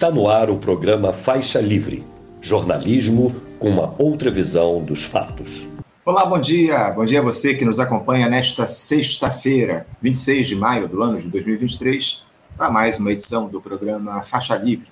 Está 0.00 0.10
no 0.10 0.30
ar 0.30 0.48
o 0.48 0.56
programa 0.56 1.12
Faixa 1.12 1.60
Livre 1.60 2.06
jornalismo 2.40 3.36
com 3.58 3.68
uma 3.68 3.94
outra 3.98 4.30
visão 4.30 4.82
dos 4.82 5.04
fatos. 5.04 5.68
Olá, 6.06 6.24
bom 6.24 6.40
dia. 6.40 6.90
Bom 6.90 7.04
dia 7.04 7.20
a 7.20 7.22
você 7.22 7.52
que 7.52 7.66
nos 7.66 7.78
acompanha 7.78 8.26
nesta 8.26 8.64
sexta-feira, 8.64 9.86
26 10.00 10.48
de 10.48 10.56
maio 10.56 10.88
do 10.88 11.02
ano 11.02 11.20
de 11.20 11.28
2023, 11.28 12.24
para 12.56 12.70
mais 12.70 12.98
uma 12.98 13.12
edição 13.12 13.46
do 13.46 13.60
programa 13.60 14.22
Faixa 14.22 14.56
Livre. 14.56 14.88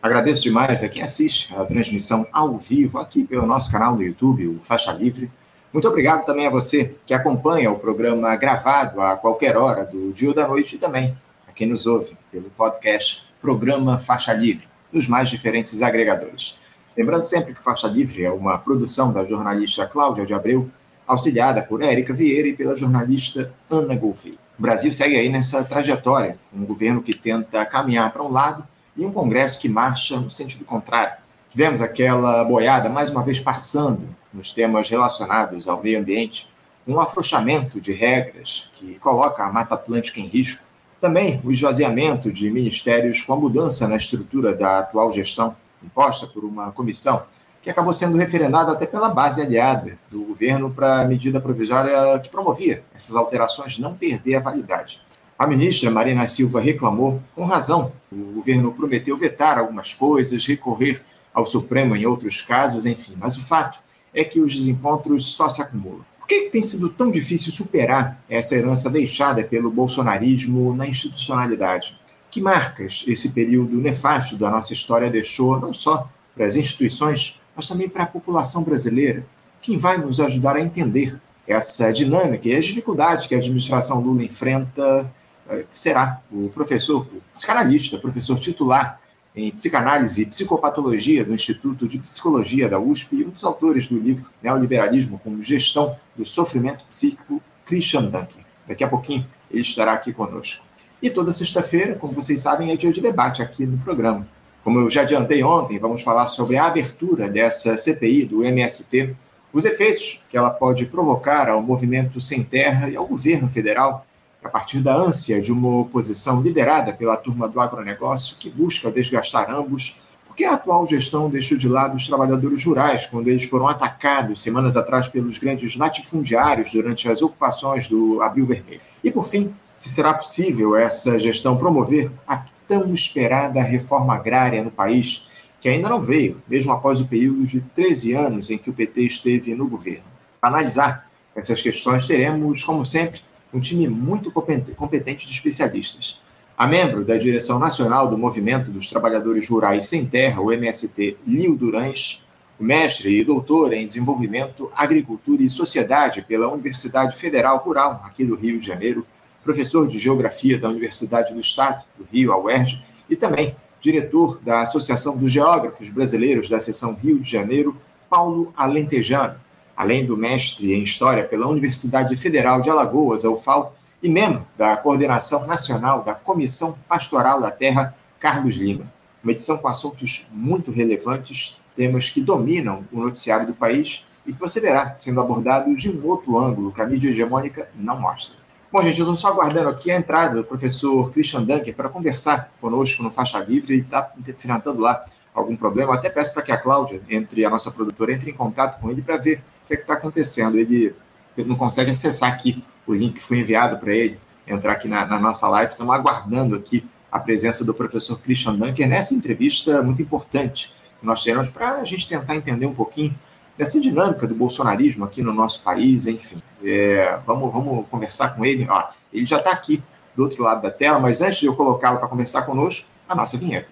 Agradeço 0.00 0.44
demais 0.44 0.82
a 0.82 0.88
quem 0.88 1.02
assiste 1.02 1.54
a 1.54 1.62
transmissão 1.66 2.26
ao 2.32 2.56
vivo 2.56 2.98
aqui 2.98 3.24
pelo 3.24 3.44
nosso 3.44 3.70
canal 3.70 3.96
no 3.96 4.02
YouTube, 4.02 4.48
o 4.48 4.60
Faixa 4.62 4.92
Livre. 4.92 5.30
Muito 5.70 5.86
obrigado 5.86 6.24
também 6.24 6.46
a 6.46 6.50
você 6.50 6.96
que 7.04 7.12
acompanha 7.12 7.70
o 7.70 7.78
programa 7.78 8.34
gravado 8.36 8.98
a 8.98 9.14
qualquer 9.14 9.58
hora 9.58 9.84
do 9.84 10.10
dia 10.10 10.30
ou 10.30 10.34
da 10.34 10.48
noite 10.48 10.76
e 10.76 10.78
também 10.78 11.14
a 11.46 11.52
quem 11.52 11.66
nos 11.66 11.86
ouve 11.86 12.16
pelo 12.32 12.48
podcast 12.48 13.27
Programa 13.40 13.98
Faixa 13.98 14.32
Livre, 14.32 14.68
nos 14.92 15.06
mais 15.06 15.30
diferentes 15.30 15.82
agregadores. 15.82 16.58
Lembrando 16.96 17.22
sempre 17.22 17.54
que 17.54 17.62
Faixa 17.62 17.86
Livre 17.86 18.24
é 18.24 18.30
uma 18.30 18.58
produção 18.58 19.12
da 19.12 19.24
jornalista 19.24 19.86
Cláudia 19.86 20.26
de 20.26 20.34
Abreu, 20.34 20.68
auxiliada 21.06 21.62
por 21.62 21.82
Érica 21.82 22.12
Vieira 22.12 22.48
e 22.48 22.52
pela 22.52 22.76
jornalista 22.76 23.52
Ana 23.70 23.94
Golfi. 23.94 24.38
O 24.58 24.62
Brasil 24.62 24.92
segue 24.92 25.16
aí 25.16 25.28
nessa 25.28 25.62
trajetória, 25.62 26.38
um 26.52 26.64
governo 26.64 27.00
que 27.00 27.14
tenta 27.14 27.64
caminhar 27.64 28.12
para 28.12 28.22
um 28.22 28.30
lado 28.30 28.66
e 28.96 29.06
um 29.06 29.12
Congresso 29.12 29.60
que 29.60 29.68
marcha 29.68 30.18
no 30.18 30.30
sentido 30.30 30.64
contrário. 30.64 31.16
Tivemos 31.48 31.80
aquela 31.80 32.44
boiada 32.44 32.88
mais 32.88 33.08
uma 33.08 33.24
vez 33.24 33.38
passando 33.38 34.08
nos 34.34 34.50
temas 34.50 34.90
relacionados 34.90 35.68
ao 35.68 35.82
meio 35.82 36.00
ambiente, 36.00 36.50
um 36.86 36.98
afrouxamento 36.98 37.80
de 37.80 37.92
regras 37.92 38.70
que 38.74 38.98
coloca 38.98 39.44
a 39.44 39.52
Mata 39.52 39.74
Atlântica 39.74 40.20
em 40.20 40.26
risco, 40.26 40.64
também 41.00 41.40
o 41.44 41.52
esvaziamento 41.52 42.30
de 42.30 42.50
ministérios 42.50 43.22
com 43.22 43.32
a 43.32 43.36
mudança 43.36 43.86
na 43.86 43.96
estrutura 43.96 44.54
da 44.54 44.80
atual 44.80 45.10
gestão 45.10 45.56
imposta 45.82 46.26
por 46.26 46.44
uma 46.44 46.72
comissão 46.72 47.22
que 47.62 47.70
acabou 47.70 47.92
sendo 47.92 48.16
referendada 48.16 48.72
até 48.72 48.86
pela 48.86 49.08
base 49.08 49.42
aliada 49.42 49.98
do 50.10 50.22
governo 50.22 50.70
para 50.70 51.02
a 51.02 51.04
medida 51.04 51.40
provisória 51.40 52.18
que 52.18 52.30
promovia 52.30 52.84
essas 52.94 53.16
alterações 53.16 53.78
não 53.78 53.94
perder 53.94 54.36
a 54.36 54.40
validade. 54.40 55.02
A 55.38 55.46
ministra 55.46 55.90
Marina 55.90 56.26
Silva 56.26 56.60
reclamou, 56.60 57.22
com 57.34 57.44
razão, 57.44 57.92
o 58.10 58.32
governo 58.32 58.72
prometeu 58.72 59.16
vetar 59.16 59.58
algumas 59.58 59.94
coisas, 59.94 60.46
recorrer 60.46 61.00
ao 61.32 61.46
Supremo 61.46 61.94
em 61.94 62.06
outros 62.06 62.40
casos, 62.40 62.84
enfim, 62.84 63.14
mas 63.16 63.36
o 63.36 63.42
fato 63.46 63.78
é 64.12 64.24
que 64.24 64.40
os 64.40 64.52
desencontros 64.52 65.36
só 65.36 65.48
se 65.48 65.62
acumulam. 65.62 66.04
Por 66.28 66.34
que 66.34 66.50
tem 66.50 66.62
sido 66.62 66.90
tão 66.90 67.10
difícil 67.10 67.50
superar 67.50 68.22
essa 68.28 68.54
herança 68.54 68.90
deixada 68.90 69.42
pelo 69.42 69.70
bolsonarismo 69.70 70.76
na 70.76 70.86
institucionalidade? 70.86 71.98
Que 72.30 72.42
marcas 72.42 73.02
esse 73.08 73.30
período 73.30 73.78
nefasto 73.78 74.36
da 74.36 74.50
nossa 74.50 74.74
história 74.74 75.10
deixou 75.10 75.58
não 75.58 75.72
só 75.72 76.06
para 76.36 76.44
as 76.44 76.54
instituições, 76.54 77.40
mas 77.56 77.66
também 77.66 77.88
para 77.88 78.02
a 78.02 78.06
população 78.06 78.62
brasileira? 78.62 79.26
Quem 79.62 79.78
vai 79.78 79.96
nos 79.96 80.20
ajudar 80.20 80.56
a 80.56 80.60
entender 80.60 81.18
essa 81.46 81.90
dinâmica 81.90 82.46
e 82.46 82.54
as 82.54 82.66
dificuldades 82.66 83.26
que 83.26 83.34
a 83.34 83.38
administração 83.38 84.02
Lula 84.02 84.22
enfrenta 84.22 85.10
eh, 85.48 85.64
será 85.70 86.20
o 86.30 86.50
professor, 86.50 87.08
o 87.10 87.22
psicanalista, 87.32 87.96
professor 87.96 88.38
titular 88.38 89.00
em 89.38 89.52
psicanálise 89.52 90.22
e 90.22 90.26
psicopatologia 90.26 91.24
do 91.24 91.32
Instituto 91.32 91.86
de 91.86 92.00
Psicologia 92.00 92.68
da 92.68 92.80
USP 92.80 93.16
e 93.16 93.24
um 93.24 93.30
dos 93.30 93.44
autores 93.44 93.86
do 93.86 93.96
livro 93.96 94.28
Neoliberalismo 94.42 95.20
como 95.22 95.40
Gestão 95.40 95.96
do 96.16 96.26
Sofrimento 96.26 96.84
Psíquico, 96.90 97.40
Christian 97.64 98.06
Duncan. 98.06 98.40
Daqui 98.66 98.82
a 98.82 98.88
pouquinho 98.88 99.24
ele 99.48 99.62
estará 99.62 99.92
aqui 99.92 100.12
conosco. 100.12 100.66
E 101.00 101.08
toda 101.08 101.30
sexta-feira, 101.30 101.94
como 101.94 102.12
vocês 102.12 102.40
sabem, 102.40 102.72
é 102.72 102.76
dia 102.76 102.90
de 102.90 103.00
debate 103.00 103.40
aqui 103.40 103.64
no 103.64 103.78
programa. 103.78 104.26
Como 104.64 104.80
eu 104.80 104.90
já 104.90 105.02
adiantei 105.02 105.44
ontem, 105.44 105.78
vamos 105.78 106.02
falar 106.02 106.26
sobre 106.26 106.56
a 106.56 106.66
abertura 106.66 107.28
dessa 107.28 107.78
CPI 107.78 108.24
do 108.24 108.44
MST, 108.44 109.14
os 109.52 109.64
efeitos 109.64 110.20
que 110.28 110.36
ela 110.36 110.50
pode 110.50 110.86
provocar 110.86 111.48
ao 111.48 111.62
movimento 111.62 112.20
sem 112.20 112.42
terra 112.42 112.90
e 112.90 112.96
ao 112.96 113.06
governo 113.06 113.48
federal, 113.48 114.04
a 114.42 114.48
partir 114.48 114.80
da 114.80 114.94
ânsia 114.94 115.40
de 115.40 115.52
uma 115.52 115.80
oposição 115.80 116.40
liderada 116.40 116.92
pela 116.92 117.16
turma 117.16 117.48
do 117.48 117.60
agronegócio 117.60 118.36
que 118.38 118.50
busca 118.50 118.90
desgastar 118.90 119.50
ambos, 119.50 120.00
porque 120.26 120.44
a 120.44 120.52
atual 120.52 120.86
gestão 120.86 121.28
deixou 121.28 121.58
de 121.58 121.68
lado 121.68 121.96
os 121.96 122.06
trabalhadores 122.06 122.64
rurais 122.64 123.06
quando 123.06 123.28
eles 123.28 123.44
foram 123.44 123.66
atacados 123.66 124.40
semanas 124.40 124.76
atrás 124.76 125.08
pelos 125.08 125.38
grandes 125.38 125.76
latifundiários 125.76 126.72
durante 126.72 127.08
as 127.08 127.20
ocupações 127.22 127.88
do 127.88 128.22
Abril 128.22 128.46
Vermelho. 128.46 128.80
E, 129.02 129.10
por 129.10 129.24
fim, 129.24 129.52
se 129.76 129.88
será 129.88 130.14
possível 130.14 130.76
essa 130.76 131.18
gestão 131.18 131.56
promover 131.56 132.10
a 132.26 132.44
tão 132.68 132.92
esperada 132.94 133.62
reforma 133.62 134.14
agrária 134.14 134.62
no 134.62 134.70
país, 134.70 135.26
que 135.60 135.68
ainda 135.68 135.88
não 135.88 136.00
veio, 136.00 136.40
mesmo 136.48 136.70
após 136.72 137.00
o 137.00 137.06
período 137.06 137.44
de 137.44 137.60
13 137.60 138.12
anos 138.14 138.50
em 138.50 138.58
que 138.58 138.70
o 138.70 138.74
PT 138.74 139.02
esteve 139.02 139.54
no 139.54 139.66
governo. 139.66 140.04
Para 140.40 140.50
analisar 140.50 141.10
essas 141.34 141.60
questões, 141.60 142.06
teremos, 142.06 142.62
como 142.62 142.84
sempre, 142.84 143.20
um 143.52 143.60
time 143.60 143.88
muito 143.88 144.30
competente 144.30 145.26
de 145.26 145.32
especialistas. 145.32 146.20
A 146.56 146.66
membro 146.66 147.04
da 147.04 147.16
direção 147.16 147.58
nacional 147.58 148.08
do 148.08 148.18
Movimento 148.18 148.70
dos 148.70 148.88
Trabalhadores 148.88 149.48
Rurais 149.48 149.84
Sem 149.84 150.04
Terra, 150.04 150.40
o 150.40 150.52
MST, 150.52 151.16
Lio 151.26 151.54
Durães, 151.56 152.26
o 152.58 152.64
mestre 152.64 153.20
e 153.20 153.24
doutor 153.24 153.72
em 153.72 153.86
Desenvolvimento, 153.86 154.70
Agricultura 154.74 155.42
e 155.42 155.48
Sociedade 155.48 156.22
pela 156.22 156.48
Universidade 156.48 157.16
Federal 157.16 157.58
Rural, 157.58 158.02
aqui 158.04 158.24
do 158.24 158.34
Rio 158.34 158.58
de 158.58 158.66
Janeiro, 158.66 159.06
professor 159.44 159.86
de 159.86 159.98
Geografia 159.98 160.58
da 160.58 160.68
Universidade 160.68 161.32
do 161.32 161.40
Estado 161.40 161.84
do 161.96 162.04
Rio, 162.12 162.32
a 162.32 162.38
UERJ, 162.38 162.82
e 163.08 163.14
também 163.14 163.54
diretor 163.80 164.40
da 164.42 164.60
Associação 164.60 165.16
dos 165.16 165.30
Geógrafos 165.30 165.88
Brasileiros 165.90 166.48
da 166.48 166.58
Seção 166.58 166.94
Rio 166.94 167.20
de 167.20 167.30
Janeiro, 167.30 167.76
Paulo 168.10 168.52
Alentejano, 168.56 169.38
além 169.78 170.04
do 170.04 170.16
mestre 170.16 170.74
em 170.74 170.82
História 170.82 171.22
pela 171.22 171.46
Universidade 171.46 172.16
Federal 172.16 172.60
de 172.60 172.68
Alagoas, 172.68 173.24
a 173.24 173.30
UFAL, 173.30 173.76
e 174.02 174.08
membro 174.08 174.44
da 174.56 174.76
Coordenação 174.76 175.46
Nacional 175.46 176.02
da 176.02 176.14
Comissão 176.14 176.76
Pastoral 176.88 177.40
da 177.40 177.52
Terra, 177.52 177.94
Carlos 178.18 178.56
Lima. 178.56 178.92
Uma 179.22 179.30
edição 179.30 179.56
com 179.58 179.68
assuntos 179.68 180.28
muito 180.32 180.72
relevantes, 180.72 181.60
temas 181.76 182.10
que 182.10 182.20
dominam 182.20 182.84
o 182.92 183.00
noticiário 183.00 183.46
do 183.46 183.54
país 183.54 184.04
e 184.26 184.32
que 184.32 184.40
você 184.40 184.60
verá 184.60 184.94
sendo 184.98 185.20
abordados 185.20 185.80
de 185.80 185.90
um 185.90 186.04
outro 186.04 186.36
ângulo 186.36 186.72
que 186.72 186.82
a 186.82 186.86
mídia 186.86 187.10
hegemônica 187.10 187.68
não 187.76 188.00
mostra. 188.00 188.36
Bom, 188.72 188.82
gente, 188.82 188.98
eu 188.98 189.04
estou 189.04 189.16
só 189.16 189.28
aguardando 189.28 189.68
aqui 189.68 189.92
a 189.92 189.96
entrada 189.96 190.38
do 190.38 190.44
professor 190.44 191.12
Christian 191.12 191.44
Dunker 191.44 191.74
para 191.74 191.88
conversar 191.88 192.50
conosco 192.60 193.00
no 193.04 193.12
Faixa 193.12 193.38
Livre 193.38 193.76
e 193.76 193.80
está 193.80 194.12
enfrentando 194.26 194.80
lá 194.80 195.04
algum 195.32 195.56
problema. 195.56 195.94
Até 195.94 196.10
peço 196.10 196.34
para 196.34 196.42
que 196.42 196.50
a 196.50 196.58
Cláudia, 196.58 197.00
entre 197.08 197.44
a 197.44 197.50
nossa 197.50 197.70
produtora, 197.70 198.12
entre 198.12 198.32
em 198.32 198.34
contato 198.34 198.80
com 198.80 198.90
ele 198.90 199.02
para 199.02 199.16
ver 199.16 199.40
que 199.68 199.74
é 199.74 199.76
está 199.76 199.94
acontecendo. 199.94 200.56
Ele, 200.56 200.94
ele, 201.36 201.48
não 201.48 201.54
consegue 201.54 201.90
acessar 201.90 202.32
aqui 202.32 202.64
o 202.86 202.94
link 202.94 203.14
que 203.14 203.22
foi 203.22 203.38
enviado 203.38 203.78
para 203.78 203.94
ele, 203.94 204.18
entrar 204.46 204.72
aqui 204.72 204.88
na, 204.88 205.06
na 205.06 205.20
nossa 205.20 205.46
live. 205.48 205.70
Estamos 205.70 205.94
aguardando 205.94 206.56
aqui 206.56 206.84
a 207.12 207.18
presença 207.18 207.64
do 207.64 207.74
professor 207.74 208.18
Christian 208.20 208.54
Dunker 208.56 208.88
nessa 208.88 209.14
entrevista 209.14 209.82
muito 209.82 210.02
importante 210.02 210.72
que 210.98 211.06
nós 211.06 211.22
teremos 211.22 211.48
para 211.48 211.76
a 211.76 211.84
gente 211.84 212.08
tentar 212.08 212.34
entender 212.34 212.66
um 212.66 212.74
pouquinho 212.74 213.16
dessa 213.56 213.80
dinâmica 213.80 214.26
do 214.26 214.34
bolsonarismo 214.34 215.04
aqui 215.04 215.22
no 215.22 215.32
nosso 215.32 215.62
país, 215.62 216.06
enfim. 216.06 216.42
É, 216.64 217.18
vamos, 217.26 217.52
vamos 217.52 217.86
conversar 217.88 218.30
com 218.30 218.44
ele. 218.44 218.66
Ó, 218.68 218.88
ele 219.12 219.26
já 219.26 219.38
está 219.38 219.50
aqui 219.52 219.82
do 220.16 220.22
outro 220.24 220.42
lado 220.42 220.62
da 220.62 220.70
tela, 220.70 220.98
mas 220.98 221.20
antes 221.20 221.38
de 221.38 221.46
eu 221.46 221.54
colocá-lo 221.54 221.98
para 221.98 222.08
conversar 222.08 222.42
conosco, 222.42 222.88
a 223.08 223.14
nossa 223.14 223.36
vinheta. 223.36 223.70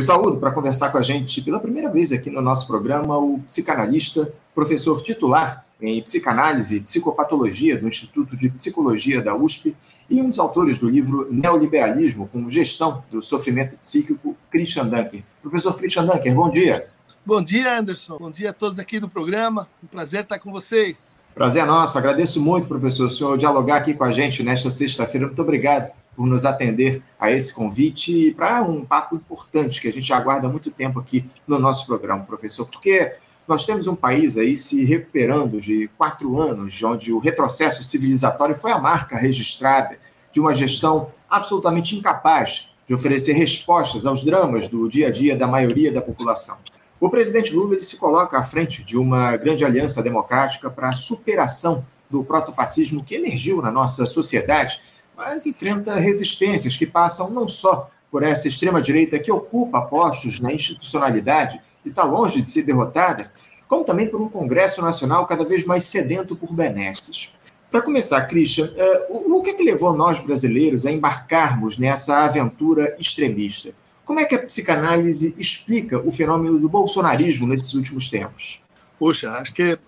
Eu 0.00 0.04
saúdo 0.04 0.38
para 0.38 0.50
conversar 0.50 0.88
com 0.88 0.96
a 0.96 1.02
gente 1.02 1.42
pela 1.42 1.60
primeira 1.60 1.90
vez 1.90 2.10
aqui 2.10 2.30
no 2.30 2.40
nosso 2.40 2.66
programa 2.66 3.18
o 3.18 3.38
psicanalista, 3.40 4.32
professor 4.54 5.02
titular 5.02 5.66
em 5.78 6.00
psicanálise 6.00 6.78
e 6.78 6.80
psicopatologia 6.80 7.76
do 7.76 7.86
Instituto 7.86 8.34
de 8.34 8.48
Psicologia 8.48 9.20
da 9.20 9.36
USP 9.36 9.76
e 10.08 10.22
um 10.22 10.30
dos 10.30 10.38
autores 10.38 10.78
do 10.78 10.88
livro 10.88 11.28
Neoliberalismo 11.30 12.26
com 12.28 12.48
Gestão 12.48 13.04
do 13.10 13.20
Sofrimento 13.20 13.76
Psíquico, 13.76 14.34
Christian 14.50 14.86
Dunker. 14.86 15.22
Professor 15.42 15.76
Christian 15.76 16.06
Dunker, 16.06 16.34
bom 16.34 16.48
dia. 16.48 16.88
Bom 17.26 17.42
dia, 17.42 17.78
Anderson. 17.78 18.16
Bom 18.16 18.30
dia 18.30 18.48
a 18.48 18.54
todos 18.54 18.78
aqui 18.78 18.98
do 18.98 19.06
programa. 19.06 19.68
Um 19.84 19.86
prazer 19.86 20.22
estar 20.22 20.38
com 20.38 20.50
vocês. 20.50 21.14
Prazer 21.34 21.62
é 21.62 21.66
nosso. 21.66 21.98
Agradeço 21.98 22.40
muito, 22.40 22.66
professor, 22.66 23.08
o 23.08 23.10
senhor 23.10 23.36
dialogar 23.36 23.76
aqui 23.76 23.92
com 23.92 24.04
a 24.04 24.10
gente 24.10 24.42
nesta 24.42 24.70
sexta-feira. 24.70 25.26
Muito 25.26 25.42
obrigado 25.42 25.92
por 26.16 26.26
nos 26.26 26.44
atender 26.44 27.02
a 27.18 27.30
esse 27.30 27.54
convite 27.54 28.28
e 28.28 28.34
para 28.34 28.62
um 28.62 28.84
papo 28.84 29.16
importante 29.16 29.80
que 29.80 29.88
a 29.88 29.92
gente 29.92 30.12
aguarda 30.12 30.46
há 30.46 30.50
muito 30.50 30.70
tempo 30.70 30.98
aqui 30.98 31.24
no 31.46 31.58
nosso 31.58 31.86
programa, 31.86 32.24
professor, 32.24 32.66
porque 32.66 33.12
nós 33.46 33.64
temos 33.64 33.86
um 33.86 33.96
país 33.96 34.36
aí 34.36 34.54
se 34.54 34.84
recuperando 34.84 35.60
de 35.60 35.88
quatro 35.98 36.38
anos, 36.38 36.82
onde 36.82 37.12
o 37.12 37.18
retrocesso 37.18 37.82
civilizatório 37.82 38.54
foi 38.54 38.70
a 38.70 38.78
marca 38.78 39.16
registrada 39.16 39.98
de 40.32 40.40
uma 40.40 40.54
gestão 40.54 41.10
absolutamente 41.28 41.96
incapaz 41.96 42.74
de 42.86 42.94
oferecer 42.94 43.32
respostas 43.32 44.06
aos 44.06 44.24
dramas 44.24 44.68
do 44.68 44.88
dia 44.88 45.08
a 45.08 45.10
dia 45.10 45.36
da 45.36 45.46
maioria 45.46 45.92
da 45.92 46.02
população. 46.02 46.58
O 47.00 47.08
presidente 47.08 47.54
Lula 47.54 47.80
se 47.80 47.96
coloca 47.96 48.38
à 48.38 48.44
frente 48.44 48.84
de 48.84 48.98
uma 48.98 49.36
grande 49.36 49.64
aliança 49.64 50.02
democrática 50.02 50.68
para 50.68 50.88
a 50.88 50.92
superação 50.92 51.84
do 52.10 52.22
protofascismo 52.22 53.02
que 53.02 53.14
emergiu 53.14 53.62
na 53.62 53.70
nossa 53.70 54.06
sociedade 54.06 54.80
mas 55.20 55.44
enfrenta 55.44 55.96
resistências 55.96 56.78
que 56.78 56.86
passam 56.86 57.28
não 57.28 57.46
só 57.46 57.90
por 58.10 58.22
essa 58.22 58.48
extrema-direita 58.48 59.18
que 59.18 59.30
ocupa 59.30 59.82
postos 59.82 60.40
na 60.40 60.50
institucionalidade 60.50 61.60
e 61.84 61.90
está 61.90 62.04
longe 62.04 62.40
de 62.40 62.50
ser 62.50 62.62
derrotada, 62.62 63.30
como 63.68 63.84
também 63.84 64.08
por 64.08 64.18
um 64.22 64.30
Congresso 64.30 64.80
Nacional 64.80 65.26
cada 65.26 65.44
vez 65.44 65.66
mais 65.66 65.84
sedento 65.84 66.34
por 66.34 66.54
benesses. 66.54 67.34
Para 67.70 67.82
começar, 67.82 68.22
Christian, 68.28 68.64
uh, 69.10 69.36
o 69.36 69.42
que, 69.42 69.50
é 69.50 69.52
que 69.52 69.62
levou 69.62 69.94
nós 69.94 70.18
brasileiros 70.18 70.86
a 70.86 70.90
embarcarmos 70.90 71.76
nessa 71.76 72.24
aventura 72.24 72.96
extremista? 72.98 73.74
Como 74.06 74.20
é 74.20 74.24
que 74.24 74.34
a 74.34 74.42
psicanálise 74.42 75.34
explica 75.36 75.98
o 75.98 76.10
fenômeno 76.10 76.58
do 76.58 76.68
bolsonarismo 76.68 77.46
nesses 77.46 77.74
últimos 77.74 78.08
tempos? 78.08 78.62
Poxa, 78.98 79.30
acho 79.32 79.52
que 79.52 79.72
a 79.72 79.78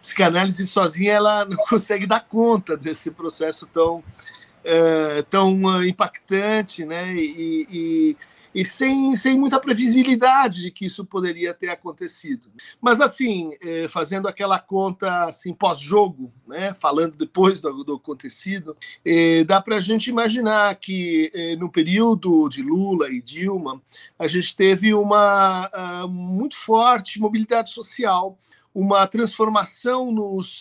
psicanálise 0.00 0.64
sozinha 0.64 1.12
ela 1.12 1.44
não 1.44 1.56
consegue 1.68 2.06
dar 2.06 2.20
conta 2.20 2.76
desse 2.76 3.10
processo 3.10 3.66
tão, 3.66 4.02
uh, 4.66 5.22
tão 5.30 5.84
impactante, 5.84 6.84
né? 6.84 7.14
E, 7.14 7.66
e 7.70 8.16
e 8.56 8.64
sem, 8.64 9.14
sem 9.14 9.38
muita 9.38 9.60
previsibilidade 9.60 10.62
de 10.62 10.70
que 10.70 10.86
isso 10.86 11.04
poderia 11.04 11.52
ter 11.52 11.68
acontecido. 11.68 12.50
Mas, 12.80 13.02
assim, 13.02 13.50
é, 13.62 13.86
fazendo 13.86 14.26
aquela 14.26 14.58
conta 14.58 15.26
assim, 15.26 15.52
pós-jogo, 15.52 16.32
né, 16.48 16.72
falando 16.72 17.18
depois 17.18 17.60
do, 17.60 17.84
do 17.84 17.96
acontecido, 17.96 18.74
é, 19.04 19.44
dá 19.44 19.60
para 19.60 19.76
a 19.76 19.80
gente 19.80 20.08
imaginar 20.08 20.74
que 20.76 21.30
é, 21.34 21.54
no 21.56 21.70
período 21.70 22.48
de 22.48 22.62
Lula 22.62 23.10
e 23.10 23.20
Dilma, 23.20 23.78
a 24.18 24.26
gente 24.26 24.56
teve 24.56 24.94
uma 24.94 25.68
uh, 25.68 26.08
muito 26.08 26.56
forte 26.56 27.20
mobilidade 27.20 27.70
social 27.70 28.38
uma 28.78 29.06
transformação 29.06 30.12
nos, 30.12 30.60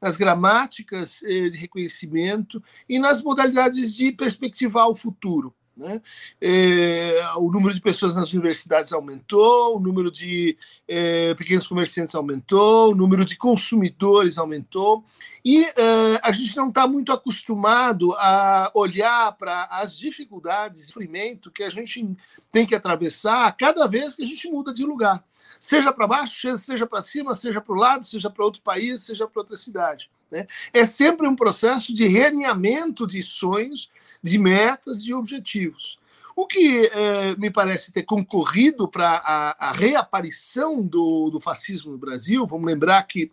nas 0.00 0.16
gramáticas 0.16 1.18
de 1.20 1.56
reconhecimento 1.56 2.62
e 2.88 2.96
nas 2.96 3.24
modalidades 3.24 3.92
de 3.92 4.12
perspectivar 4.12 4.88
o 4.88 4.94
futuro. 4.94 5.52
Né? 5.78 6.02
É, 6.40 7.20
o 7.36 7.50
número 7.50 7.72
de 7.72 7.80
pessoas 7.80 8.16
nas 8.16 8.32
universidades 8.32 8.92
aumentou, 8.92 9.76
o 9.76 9.80
número 9.80 10.10
de 10.10 10.56
é, 10.88 11.32
pequenos 11.34 11.68
comerciantes 11.68 12.14
aumentou, 12.14 12.90
o 12.90 12.94
número 12.94 13.24
de 13.24 13.36
consumidores 13.36 14.38
aumentou, 14.38 15.04
e 15.44 15.64
é, 15.64 16.20
a 16.22 16.32
gente 16.32 16.56
não 16.56 16.68
está 16.68 16.86
muito 16.86 17.12
acostumado 17.12 18.12
a 18.14 18.72
olhar 18.74 19.32
para 19.32 19.68
as 19.70 19.96
dificuldades, 19.96 20.88
sofrimento 20.88 21.50
que 21.50 21.62
a 21.62 21.70
gente 21.70 22.16
tem 22.50 22.66
que 22.66 22.74
atravessar 22.74 23.50
cada 23.56 23.86
vez 23.86 24.16
que 24.16 24.22
a 24.22 24.26
gente 24.26 24.50
muda 24.50 24.74
de 24.74 24.84
lugar. 24.84 25.24
Seja 25.60 25.92
para 25.92 26.06
baixo, 26.06 26.56
seja 26.56 26.86
para 26.86 27.02
cima, 27.02 27.34
seja 27.34 27.60
para 27.60 27.74
o 27.74 27.78
lado, 27.78 28.06
seja 28.06 28.30
para 28.30 28.44
outro 28.44 28.62
país, 28.62 29.02
seja 29.02 29.26
para 29.26 29.40
outra 29.40 29.56
cidade. 29.56 30.10
Né? 30.30 30.46
É 30.72 30.84
sempre 30.86 31.26
um 31.26 31.36
processo 31.36 31.94
de 31.94 32.06
realinhamento 32.06 33.06
de 33.06 33.22
sonhos 33.22 33.90
de 34.22 34.38
metas, 34.38 35.02
de 35.02 35.14
objetivos. 35.14 35.98
O 36.34 36.46
que 36.46 36.86
eh, 36.86 37.34
me 37.36 37.50
parece 37.50 37.90
ter 37.90 38.04
concorrido 38.04 38.86
para 38.86 39.10
a, 39.10 39.70
a, 39.70 39.72
reaparição 39.72 40.80
do, 40.86 41.30
do, 41.30 41.40
fascismo 41.40 41.90
no 41.90 41.98
Brasil, 41.98 42.46
vamos 42.46 42.64
lembrar 42.64 43.02
que 43.08 43.32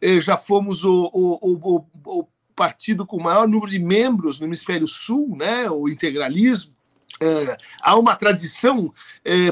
eh, 0.00 0.20
já 0.20 0.36
fomos 0.36 0.84
o, 0.84 1.10
o, 1.12 1.38
o, 1.42 2.20
o, 2.20 2.28
partido 2.54 3.04
com 3.04 3.16
o 3.16 3.22
maior 3.22 3.48
número 3.48 3.72
de 3.72 3.80
membros 3.80 4.38
no 4.38 4.46
hemisfério 4.46 4.86
sul, 4.86 5.36
né, 5.36 5.68
o 5.68 5.88
integralismo. 5.88 6.72
Eh, 7.22 7.56
há 7.82 7.96
uma 7.96 8.16
tradição 8.16 8.92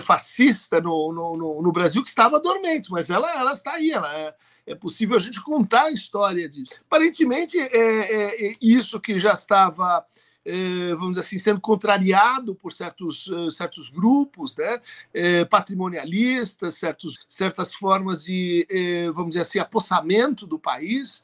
fascista 0.00 0.80
no, 0.80 1.12
no, 1.12 1.62
no, 1.62 1.72
Brasil 1.72 2.02
que 2.02 2.08
estava 2.08 2.40
dormente, 2.40 2.90
mas 2.90 3.08
ela, 3.08 3.30
ela 3.38 3.52
está 3.52 3.72
aí, 3.72 3.90
ela 3.90 4.12
é, 4.14 4.34
é 4.66 4.74
possível 4.74 5.16
a 5.16 5.20
gente 5.20 5.40
contar 5.40 5.84
a 5.84 5.92
história 5.92 6.48
disso. 6.48 6.80
Aparentemente, 6.84 7.58
é, 7.58 7.66
é, 7.66 8.48
é 8.48 8.56
isso 8.60 9.00
que 9.00 9.18
já 9.18 9.32
estava 9.32 10.04
eh, 10.44 10.94
vamos 10.94 11.12
dizer 11.12 11.20
assim, 11.20 11.38
sendo 11.38 11.60
contrariado 11.60 12.54
por 12.54 12.72
certos, 12.72 13.30
eh, 13.32 13.50
certos 13.52 13.88
grupos 13.88 14.56
né, 14.56 14.80
eh, 15.14 15.44
patrimonialistas, 15.44 16.74
certos, 16.74 17.18
certas 17.28 17.72
formas 17.72 18.24
de, 18.24 18.66
vamos 19.14 19.30
dizer 19.30 19.42
assim, 19.42 19.58
apossamento 19.58 20.46
do 20.46 20.58
país. 20.58 21.22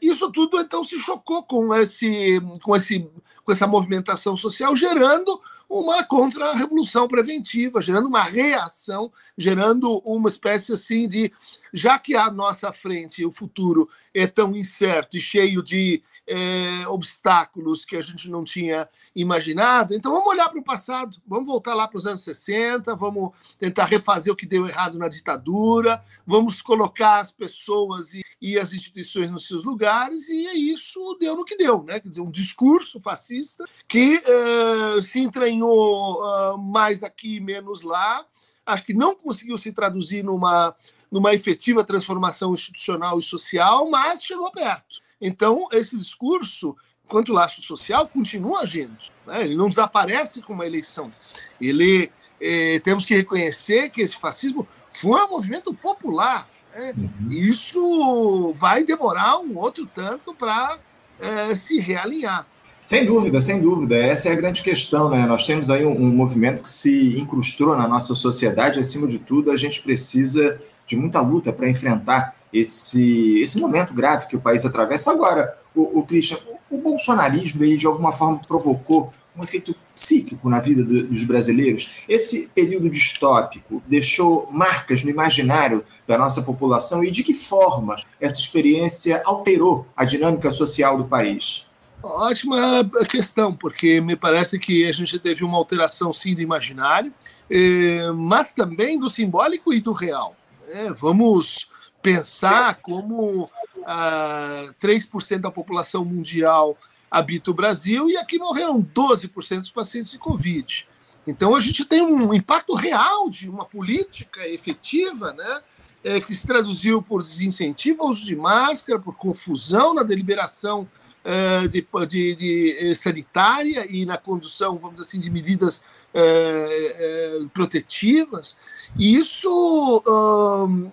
Isso 0.00 0.32
tudo, 0.32 0.58
então, 0.60 0.82
se 0.82 0.98
chocou 0.98 1.42
com, 1.42 1.74
esse, 1.74 2.40
com, 2.62 2.74
esse, 2.74 3.06
com 3.44 3.52
essa 3.52 3.66
movimentação 3.66 4.34
social, 4.34 4.74
gerando 4.74 5.38
uma 5.68 6.02
contra-revolução 6.02 7.06
preventiva, 7.06 7.82
gerando 7.82 8.08
uma 8.08 8.22
reação, 8.22 9.12
gerando 9.36 10.02
uma 10.06 10.28
espécie 10.28 10.72
assim 10.72 11.08
de. 11.08 11.30
Já 11.72 11.98
que 11.98 12.16
à 12.16 12.30
nossa 12.30 12.72
frente 12.72 13.24
o 13.24 13.32
futuro 13.32 13.88
é 14.14 14.26
tão 14.26 14.56
incerto 14.56 15.16
e 15.16 15.20
cheio 15.20 15.62
de 15.62 16.02
é, 16.28 16.86
obstáculos 16.88 17.84
que 17.84 17.96
a 17.96 18.02
gente 18.02 18.30
não 18.30 18.44
tinha 18.44 18.88
imaginado. 19.16 19.94
Então 19.94 20.12
vamos 20.12 20.28
olhar 20.28 20.48
para 20.50 20.60
o 20.60 20.64
passado, 20.64 21.16
vamos 21.26 21.46
voltar 21.46 21.74
lá 21.74 21.88
para 21.88 21.96
os 21.96 22.06
anos 22.06 22.22
60, 22.22 22.94
vamos 22.94 23.32
tentar 23.58 23.86
refazer 23.86 24.32
o 24.32 24.36
que 24.36 24.46
deu 24.46 24.68
errado 24.68 24.98
na 24.98 25.08
ditadura, 25.08 26.04
vamos 26.26 26.60
colocar 26.60 27.20
as 27.20 27.32
pessoas 27.32 28.12
e, 28.12 28.22
e 28.40 28.58
as 28.58 28.72
instituições 28.72 29.30
nos 29.30 29.48
seus 29.48 29.64
lugares, 29.64 30.28
e 30.28 30.46
é 30.46 30.54
isso 30.54 31.16
deu 31.18 31.34
no 31.34 31.44
que 31.44 31.56
deu, 31.56 31.82
né? 31.82 31.98
Quer 31.98 32.10
dizer, 32.10 32.20
um 32.20 32.30
discurso 32.30 33.00
fascista 33.00 33.64
que 33.88 34.16
uh, 34.16 35.00
se 35.00 35.20
entranhou 35.20 36.22
uh, 36.22 36.58
mais 36.58 37.02
aqui, 37.02 37.40
menos 37.40 37.80
lá. 37.80 38.24
Acho 38.66 38.84
que 38.84 38.92
não 38.92 39.14
conseguiu 39.14 39.56
se 39.56 39.72
traduzir 39.72 40.22
numa, 40.22 40.76
numa 41.10 41.32
efetiva 41.32 41.82
transformação 41.82 42.52
institucional 42.52 43.18
e 43.18 43.22
social, 43.22 43.88
mas 43.88 44.22
chegou 44.22 44.52
perto. 44.52 45.07
Então, 45.20 45.66
esse 45.72 45.96
discurso, 45.96 46.76
enquanto 47.04 47.32
laço 47.32 47.62
social, 47.62 48.06
continua 48.08 48.60
agindo. 48.60 48.96
Né? 49.26 49.44
Ele 49.44 49.56
não 49.56 49.68
desaparece 49.68 50.42
com 50.42 50.52
uma 50.52 50.66
eleição. 50.66 51.12
Ele 51.60 52.10
eh, 52.40 52.80
temos 52.80 53.04
que 53.04 53.14
reconhecer 53.14 53.90
que 53.90 54.00
esse 54.00 54.16
fascismo 54.16 54.66
foi 54.90 55.20
um 55.24 55.30
movimento 55.30 55.74
popular. 55.74 56.48
Né? 56.72 56.94
Uhum. 56.96 57.32
Isso 57.32 58.52
vai 58.54 58.84
demorar 58.84 59.38
um 59.38 59.58
outro 59.58 59.86
tanto 59.86 60.34
para 60.34 60.78
eh, 61.20 61.54
se 61.54 61.80
realinhar. 61.80 62.46
Sem 62.86 63.04
dúvida, 63.04 63.38
sem 63.42 63.60
dúvida. 63.60 63.96
Essa 63.96 64.30
é 64.30 64.32
a 64.32 64.36
grande 64.36 64.62
questão, 64.62 65.10
né? 65.10 65.26
Nós 65.26 65.46
temos 65.46 65.68
aí 65.68 65.84
um, 65.84 65.92
um, 65.92 66.10
movimento 66.10 66.62
que 66.62 66.70
se 66.70 67.18
incrustou 67.20 67.76
na 67.76 67.86
nossa 67.86 68.14
sociedade. 68.14 68.80
Acima 68.80 69.06
de 69.06 69.18
tudo, 69.18 69.50
a 69.50 69.58
gente 69.58 69.82
precisa 69.82 70.58
de 70.86 70.96
muita 70.96 71.20
luta 71.20 71.52
para 71.52 71.68
enfrentar 71.68 72.34
esse, 72.52 73.40
esse 73.40 73.58
momento 73.58 73.92
grave 73.92 74.26
que 74.26 74.36
o 74.36 74.40
país 74.40 74.64
atravessa. 74.64 75.10
Agora, 75.10 75.56
o, 75.74 76.00
o 76.00 76.02
Christian, 76.04 76.38
o 76.70 76.78
bolsonarismo 76.78 77.64
ele, 77.64 77.76
de 77.76 77.86
alguma 77.86 78.12
forma 78.12 78.40
provocou 78.46 79.12
um 79.36 79.44
efeito 79.44 79.74
psíquico 79.94 80.48
na 80.50 80.58
vida 80.58 80.84
do, 80.84 81.06
dos 81.06 81.24
brasileiros. 81.24 82.02
Esse 82.08 82.48
período 82.48 82.90
distópico 82.90 83.82
deixou 83.86 84.48
marcas 84.50 85.02
no 85.04 85.10
imaginário 85.10 85.84
da 86.06 86.18
nossa 86.18 86.42
população 86.42 87.04
e 87.04 87.10
de 87.10 87.22
que 87.22 87.32
forma 87.32 88.02
essa 88.20 88.40
experiência 88.40 89.22
alterou 89.24 89.86
a 89.96 90.04
dinâmica 90.04 90.50
social 90.50 90.98
do 90.98 91.04
país? 91.04 91.66
Ótima 92.02 92.88
questão, 93.08 93.54
porque 93.54 94.00
me 94.00 94.16
parece 94.16 94.58
que 94.58 94.86
a 94.86 94.92
gente 94.92 95.18
teve 95.18 95.44
uma 95.44 95.56
alteração 95.56 96.12
sim 96.12 96.34
do 96.34 96.40
imaginário, 96.40 97.12
eh, 97.50 98.10
mas 98.14 98.52
também 98.52 98.98
do 98.98 99.08
simbólico 99.08 99.72
e 99.72 99.80
do 99.80 99.90
real. 99.92 100.34
É, 100.68 100.92
vamos 100.92 101.68
pensar 102.02 102.80
como 102.82 103.50
ah, 103.86 104.66
3% 104.80 105.38
da 105.38 105.50
população 105.50 106.04
mundial 106.04 106.76
habita 107.10 107.50
o 107.50 107.54
Brasil 107.54 108.08
e 108.08 108.16
aqui 108.16 108.38
morreram 108.38 108.82
12% 108.82 109.60
dos 109.60 109.70
pacientes 109.70 110.12
de 110.12 110.18
Covid. 110.18 110.86
Então 111.26 111.54
a 111.54 111.60
gente 111.60 111.84
tem 111.84 112.02
um 112.02 112.32
impacto 112.32 112.74
real 112.74 113.28
de 113.28 113.48
uma 113.48 113.64
política 113.64 114.46
efetiva, 114.48 115.32
né? 115.32 115.60
É, 116.04 116.20
que 116.20 116.32
se 116.32 116.46
traduziu 116.46 117.02
por 117.02 117.20
desincentivo 117.22 118.02
ao 118.02 118.10
uso 118.10 118.24
de 118.24 118.36
máscara, 118.36 119.00
por 119.00 119.16
confusão 119.16 119.92
na 119.92 120.04
deliberação 120.04 120.88
é, 121.24 121.66
de, 121.66 121.84
de, 122.06 122.34
de, 122.36 122.76
eh, 122.80 122.94
sanitária 122.94 123.84
e 123.90 124.06
na 124.06 124.16
condução, 124.16 124.78
vamos 124.78 124.96
dizer 124.96 125.08
assim, 125.08 125.20
de 125.20 125.28
medidas 125.28 125.84
é, 126.14 126.20
é, 126.20 127.40
protetivas. 127.52 128.60
E 128.96 129.16
isso, 129.16 130.02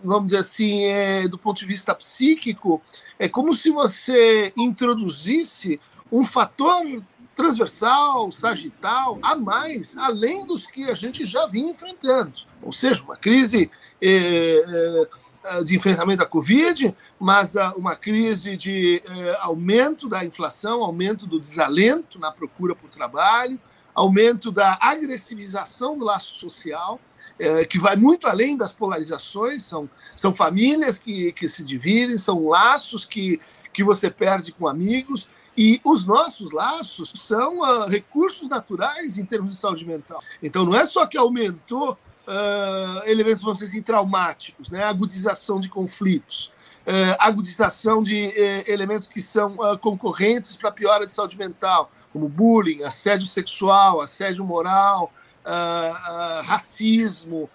vamos 0.03 0.27
dizer 0.27 0.39
assim, 0.39 0.85
é, 0.85 1.27
do 1.27 1.37
ponto 1.37 1.59
de 1.59 1.65
vista 1.65 1.93
psíquico, 1.95 2.81
é 3.17 3.27
como 3.27 3.53
se 3.53 3.69
você 3.69 4.53
introduzisse 4.57 5.79
um 6.11 6.25
fator 6.25 6.83
transversal, 7.35 8.31
sagital, 8.31 9.19
a 9.21 9.35
mais, 9.35 9.97
além 9.97 10.45
dos 10.45 10.65
que 10.65 10.89
a 10.89 10.95
gente 10.95 11.25
já 11.25 11.45
vinha 11.47 11.71
enfrentando. 11.71 12.33
Ou 12.61 12.71
seja, 12.71 13.03
uma 13.03 13.15
crise 13.15 13.69
é, 14.01 15.07
é, 15.43 15.63
de 15.63 15.75
enfrentamento 15.75 16.19
da 16.19 16.25
Covid, 16.25 16.95
mas 17.19 17.55
uma 17.75 17.95
crise 17.95 18.55
de 18.55 19.01
é, 19.05 19.37
aumento 19.41 20.07
da 20.07 20.23
inflação, 20.23 20.83
aumento 20.83 21.27
do 21.27 21.39
desalento 21.39 22.17
na 22.17 22.31
procura 22.31 22.73
por 22.73 22.89
trabalho, 22.89 23.59
aumento 23.93 24.51
da 24.51 24.77
agressivização 24.81 25.97
do 25.97 26.05
laço 26.05 26.33
social 26.35 26.99
é, 27.39 27.65
que 27.65 27.77
vai 27.77 27.95
muito 27.95 28.27
além 28.27 28.55
das 28.55 28.71
polarizações, 28.71 29.63
são, 29.63 29.89
são 30.15 30.33
famílias 30.33 30.97
que, 30.97 31.31
que 31.33 31.49
se 31.49 31.63
dividem, 31.63 32.17
são 32.17 32.47
laços 32.47 33.05
que, 33.05 33.39
que 33.73 33.83
você 33.83 34.09
perde 34.09 34.51
com 34.51 34.67
amigos. 34.67 35.27
E 35.57 35.79
os 35.85 36.05
nossos 36.05 36.51
laços 36.51 37.13
são 37.15 37.61
uh, 37.61 37.87
recursos 37.87 38.49
naturais 38.49 39.17
em 39.17 39.25
termos 39.25 39.51
de 39.51 39.57
saúde 39.57 39.85
mental. 39.85 40.19
Então, 40.43 40.65
não 40.65 40.75
é 40.75 40.85
só 40.85 41.05
que 41.05 41.17
aumentou 41.17 41.97
uh, 42.27 43.09
elementos, 43.09 43.41
vamos 43.41 43.59
dizer 43.59 43.71
assim, 43.71 43.81
traumáticos, 43.81 44.69
né? 44.69 44.83
agudização 44.83 45.59
de 45.59 45.69
conflitos, 45.69 46.51
uh, 46.85 47.15
agudização 47.19 48.03
de 48.03 48.27
uh, 48.27 48.71
elementos 48.71 49.07
que 49.07 49.21
são 49.21 49.55
concorrentes 49.79 50.57
para 50.57 50.71
piora 50.71 51.05
de 51.05 51.11
saúde 51.11 51.37
mental, 51.37 51.89
como 52.11 52.27
bullying, 52.27 52.83
assédio 52.83 53.27
sexual, 53.27 54.01
assédio 54.01 54.43
moral, 54.43 55.09
racismo, 56.43 57.49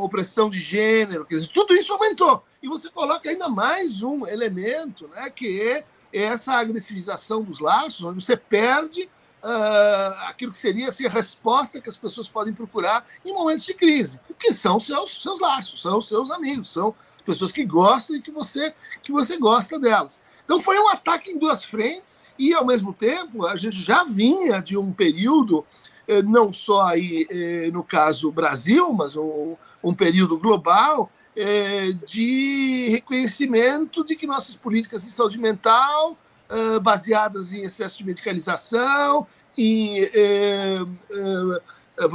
opressão 0.00 0.48
de 0.48 0.58
gênero, 0.58 1.24
quer 1.26 1.36
dizer, 1.36 1.48
tudo 1.48 1.74
isso 1.74 1.92
aumentou. 1.92 2.42
E 2.62 2.68
você 2.68 2.88
coloca 2.88 3.28
ainda 3.28 3.48
mais 3.48 4.02
um 4.02 4.26
elemento, 4.26 5.06
né, 5.08 5.30
que 5.30 5.60
é 5.60 5.84
essa 6.12 6.54
agressivização 6.54 7.42
dos 7.42 7.60
laços, 7.60 8.02
onde 8.04 8.24
você 8.24 8.36
perde 8.36 9.08
aquilo 10.28 10.50
que 10.50 10.58
seria 10.58 10.88
assim, 10.88 11.06
a 11.06 11.10
resposta 11.10 11.80
que 11.80 11.88
as 11.88 11.96
pessoas 11.96 12.28
podem 12.28 12.52
procurar 12.52 13.06
em 13.24 13.32
momentos 13.32 13.64
de 13.64 13.74
crise, 13.74 14.20
que 14.38 14.52
são 14.52 14.80
seus, 14.80 15.22
seus 15.22 15.40
laços, 15.40 15.82
são 15.82 16.00
seus 16.00 16.30
amigos, 16.30 16.72
são 16.72 16.94
pessoas 17.24 17.52
que 17.52 17.64
gostam 17.64 18.16
e 18.16 18.22
que 18.22 18.30
você, 18.30 18.74
que 19.02 19.12
você 19.12 19.36
gosta 19.36 19.78
delas. 19.78 20.20
Então 20.44 20.60
foi 20.60 20.78
um 20.78 20.88
ataque 20.88 21.30
em 21.30 21.38
duas 21.38 21.62
frentes 21.64 22.18
e, 22.38 22.54
ao 22.54 22.64
mesmo 22.64 22.94
tempo, 22.94 23.46
a 23.46 23.56
gente 23.56 23.76
já 23.76 24.04
vinha 24.04 24.60
de 24.60 24.76
um 24.76 24.92
período, 24.92 25.66
não 26.24 26.52
só 26.52 26.82
aí 26.82 27.26
eh, 27.28 27.70
no 27.72 27.82
caso 27.82 28.30
Brasil, 28.30 28.92
mas 28.92 29.16
um, 29.16 29.94
período 29.94 30.38
global, 30.38 31.08
eh, 31.36 31.92
de 32.06 32.88
reconhecimento 32.90 34.04
de 34.04 34.14
que 34.16 34.26
nossas 34.26 34.56
políticas 34.56 35.04
de 35.04 35.10
saúde 35.10 35.38
mental, 35.38 36.16
baseadas 36.80 37.52
em 37.52 37.62
excesso 37.62 37.98
de 37.98 38.04
medicalização, 38.04 39.26
em 39.58 40.00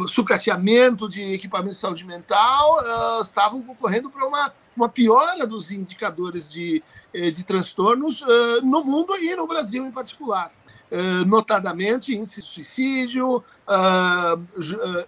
sucateamento 0.08 1.10
de 1.10 1.34
equipamentos 1.34 1.76
de 1.76 1.82
saúde 1.82 2.06
mental 2.06 2.78
uh, 2.78 3.22
estavam 3.22 3.62
concorrendo 3.62 4.10
para 4.10 4.26
uma, 4.26 4.54
uma 4.74 4.88
piora 4.88 5.46
dos 5.46 5.72
indicadores 5.72 6.52
de, 6.52 6.82
de 7.14 7.44
transtornos 7.44 8.22
uh, 8.22 8.62
no 8.64 8.86
mundo 8.86 9.18
e 9.18 9.36
no 9.36 9.48
Brasil 9.48 9.86
em 9.86 9.92
particular. 9.92 10.52
Uh, 10.92 11.26
notadamente 11.26 12.14
índices 12.14 12.44
de 12.44 12.50
suicídio, 12.50 13.42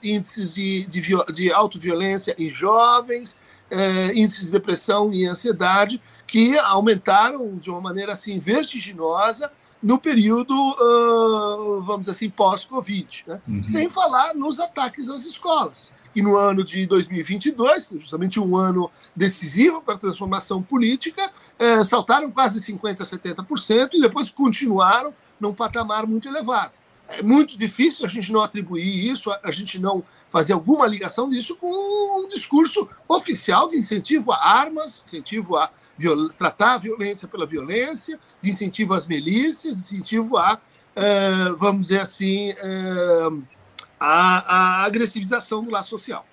índices 0.01 0.53
de, 0.53 0.85
de, 0.85 1.01
de 1.33 1.51
autoviolência 1.51 2.33
em 2.39 2.49
jovens, 2.49 3.37
índices 4.15 4.45
de 4.45 4.51
depressão 4.53 5.11
e 5.11 5.25
ansiedade, 5.25 6.01
que 6.25 6.57
aumentaram 6.57 7.57
de 7.57 7.69
uma 7.69 7.81
maneira 7.81 8.13
assim 8.13 8.39
vertiginosa 8.39 9.51
no 9.83 9.99
período, 9.99 10.55
uh, 10.55 11.81
vamos 11.81 12.01
dizer 12.01 12.11
assim, 12.11 12.29
pós-Covid. 12.29 13.25
Né? 13.27 13.41
Uhum. 13.45 13.61
Sem 13.61 13.89
falar 13.89 14.33
nos 14.33 14.59
ataques 14.59 15.09
às 15.09 15.25
escolas. 15.25 15.93
E 16.15 16.21
no 16.21 16.37
ano 16.37 16.63
de 16.63 16.85
2022, 16.85 17.87
que 17.87 17.95
é 17.95 17.99
justamente 17.99 18.39
um 18.39 18.55
ano 18.55 18.89
decisivo 19.15 19.81
para 19.81 19.95
a 19.95 19.97
transformação 19.97 20.61
política, 20.61 21.31
eh, 21.57 21.83
saltaram 21.83 22.29
quase 22.29 22.59
50%, 22.59 23.03
70% 23.03 23.95
e 23.95 24.01
depois 24.01 24.29
continuaram 24.29 25.11
num 25.39 25.53
patamar 25.53 26.07
muito 26.07 26.27
elevado. 26.27 26.71
É 27.07 27.21
muito 27.21 27.57
difícil 27.57 28.05
a 28.05 28.09
gente 28.09 28.31
não 28.31 28.41
atribuir 28.41 29.11
isso, 29.11 29.31
a 29.43 29.51
gente 29.51 29.77
não 29.79 30.03
fazer 30.29 30.53
alguma 30.53 30.87
ligação 30.87 31.29
disso 31.29 31.55
com 31.57 32.23
um 32.23 32.27
discurso 32.27 32.89
oficial 33.07 33.67
de 33.67 33.77
incentivo 33.77 34.31
a 34.31 34.37
armas, 34.37 35.03
incentivo 35.05 35.57
a 35.57 35.69
viol 35.97 36.29
tratar 36.29 36.73
a 36.73 36.77
violência 36.77 37.27
pela 37.27 37.45
violência, 37.45 38.19
de 38.41 38.49
incentivo 38.49 38.93
às 38.93 39.05
milícias, 39.05 39.77
incentivo 39.77 40.37
a, 40.37 40.55
uh, 40.55 41.57
vamos 41.57 41.87
dizer 41.87 41.99
assim, 41.99 42.51
uh, 42.51 43.43
a, 43.99 44.81
a 44.81 44.83
agressivização 44.83 45.63
do 45.63 45.69
laço 45.69 45.89
social. 45.89 46.25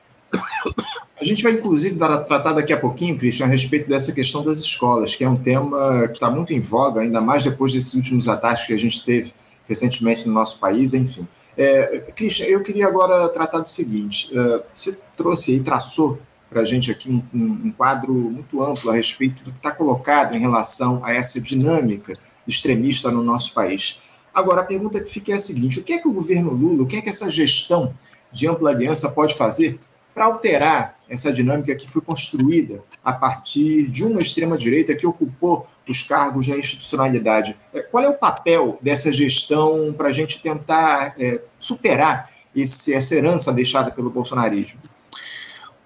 A 1.21 1.25
gente 1.25 1.43
vai, 1.43 1.53
inclusive, 1.53 1.97
dar, 1.97 2.19
tratar 2.19 2.55
daqui 2.55 2.73
a 2.73 2.81
pouquinho, 2.81 3.19
Christian, 3.19 3.45
a 3.45 3.49
respeito 3.49 3.89
dessa 3.89 4.11
questão 4.11 4.43
das 4.43 4.59
escolas, 4.59 5.15
que 5.15 5.23
é 5.23 5.29
um 5.29 5.37
tema 5.37 6.09
que 6.09 6.15
está 6.15 6.31
muito 6.31 6.55
em 6.55 6.61
voga, 6.61 7.03
ainda 7.03 7.21
mais 7.21 7.45
depois 7.45 7.75
desses 7.75 7.93
últimos 7.93 8.27
ataques 8.27 8.67
que 8.67 8.73
a 8.73 8.79
gente 8.79 9.05
teve 9.05 9.35
recentemente 9.69 10.27
no 10.27 10.33
nosso 10.33 10.59
país, 10.59 10.95
enfim. 10.95 11.29
É, 11.57 12.11
Christian, 12.17 12.47
eu 12.47 12.62
queria 12.62 12.87
agora 12.87 13.29
tratar 13.29 13.61
do 13.61 13.71
seguinte: 13.71 14.33
uh, 14.33 14.62
você 14.73 14.97
trouxe 15.15 15.57
e 15.57 15.61
traçou 15.61 16.19
para 16.49 16.62
a 16.62 16.65
gente 16.65 16.91
aqui 16.91 17.11
um, 17.11 17.23
um, 17.35 17.61
um, 17.67 17.71
quadro 17.71 18.15
muito 18.15 18.62
amplo 18.62 18.91
a 18.91 18.95
respeito 18.95 19.45
do 19.45 19.53
que 19.53 19.59
está 19.59 19.71
colocado 19.71 20.35
em 20.35 20.39
relação 20.39 21.05
a 21.05 21.12
essa 21.12 21.39
dinâmica 21.39 22.19
extremista 22.49 23.11
no 23.11 23.23
nosso 23.23 23.53
país. 23.53 24.00
Agora, 24.35 24.62
a 24.62 24.65
pergunta 24.65 25.00
que 25.00 25.11
fica 25.11 25.33
é 25.33 25.35
a 25.35 25.39
seguinte: 25.39 25.81
o 25.81 25.85
que 25.85 25.93
é 25.93 25.99
que 25.99 26.09
o 26.09 26.12
governo 26.12 26.50
Lula, 26.50 26.83
o 26.83 26.87
que 26.87 26.97
é 26.97 27.03
que 27.03 27.11
essa 27.11 27.31
gestão 27.31 27.95
de 28.33 28.49
ampla 28.49 28.71
aliança 28.71 29.11
pode 29.11 29.35
fazer 29.35 29.79
para 30.21 30.27
alterar 30.27 31.00
essa 31.09 31.33
dinâmica 31.33 31.75
que 31.75 31.91
foi 31.91 32.03
construída 32.03 32.85
a 33.03 33.11
partir 33.11 33.89
de 33.89 34.05
uma 34.05 34.21
extrema-direita 34.21 34.95
que 34.95 35.07
ocupou 35.07 35.67
os 35.89 36.03
cargos 36.03 36.47
da 36.47 36.59
institucionalidade? 36.59 37.57
É, 37.73 37.81
qual 37.81 38.05
é 38.05 38.09
o 38.11 38.19
papel 38.19 38.79
dessa 38.83 39.11
gestão 39.11 39.95
para 39.95 40.09
a 40.09 40.12
gente 40.12 40.43
tentar 40.43 41.15
é, 41.19 41.41
superar 41.59 42.29
esse, 42.55 42.93
essa 42.93 43.15
herança 43.15 43.50
deixada 43.50 43.91
pelo 43.91 44.11
bolsonarismo? 44.11 44.79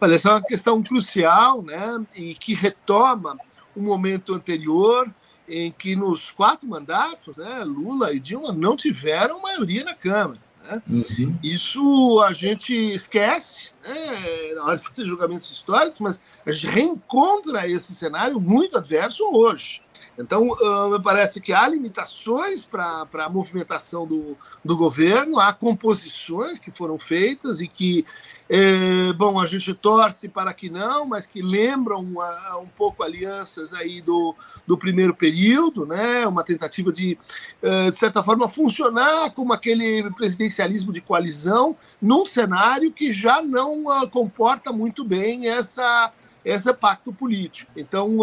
Olha, 0.00 0.16
essa 0.16 0.30
é 0.30 0.32
uma 0.32 0.42
questão 0.42 0.82
crucial, 0.82 1.62
né? 1.62 2.04
E 2.16 2.34
que 2.34 2.54
retoma 2.54 3.38
o 3.72 3.78
um 3.78 3.84
momento 3.84 4.34
anterior 4.34 5.14
em 5.48 5.70
que 5.70 5.94
nos 5.94 6.32
quatro 6.32 6.66
mandatos, 6.66 7.36
né, 7.36 7.62
Lula 7.64 8.12
e 8.12 8.18
Dilma 8.18 8.50
não 8.50 8.76
tiveram 8.76 9.40
maioria 9.40 9.84
na 9.84 9.94
Câmara. 9.94 10.40
Uhum. 10.88 11.38
Isso 11.42 12.22
a 12.26 12.32
gente 12.32 12.74
esquece 12.74 13.70
né, 13.86 14.54
na 14.54 14.64
hora 14.64 14.76
de 14.76 14.84
fazer 14.84 15.04
julgamentos 15.04 15.50
históricos, 15.50 16.00
mas 16.00 16.22
a 16.46 16.52
gente 16.52 16.66
reencontra 16.66 17.66
esse 17.68 17.94
cenário 17.94 18.40
muito 18.40 18.78
adverso 18.78 19.22
hoje. 19.32 19.83
Então, 20.18 20.48
uh, 20.48 20.90
me 20.90 21.02
parece 21.02 21.40
que 21.40 21.52
há 21.52 21.66
limitações 21.68 22.64
para 22.64 23.06
a 23.12 23.28
movimentação 23.28 24.06
do, 24.06 24.36
do 24.64 24.76
governo, 24.76 25.40
há 25.40 25.52
composições 25.52 26.58
que 26.58 26.70
foram 26.70 26.96
feitas 26.96 27.60
e 27.60 27.68
que 27.68 28.06
é, 28.48 29.10
bom, 29.14 29.40
a 29.40 29.46
gente 29.46 29.72
torce 29.72 30.28
para 30.28 30.52
que 30.52 30.68
não, 30.68 31.06
mas 31.06 31.24
que 31.24 31.40
lembram 31.40 32.02
uh, 32.02 32.60
um 32.60 32.66
pouco 32.66 33.02
alianças 33.02 33.72
aí 33.72 34.02
do, 34.02 34.34
do 34.66 34.76
primeiro 34.76 35.14
período, 35.14 35.86
né? 35.86 36.26
uma 36.26 36.44
tentativa 36.44 36.92
de, 36.92 37.18
uh, 37.62 37.90
de 37.90 37.96
certa 37.96 38.22
forma, 38.22 38.46
funcionar 38.46 39.30
como 39.30 39.54
aquele 39.54 40.10
presidencialismo 40.10 40.92
de 40.92 41.00
coalizão 41.00 41.74
num 42.00 42.26
cenário 42.26 42.92
que 42.92 43.14
já 43.14 43.40
não 43.42 43.86
uh, 43.86 44.08
comporta 44.10 44.70
muito 44.70 45.04
bem 45.04 45.48
essa, 45.48 46.12
esse 46.44 46.68
é 46.68 46.72
pacto 46.74 47.12
político. 47.12 47.72
Então, 47.74 48.18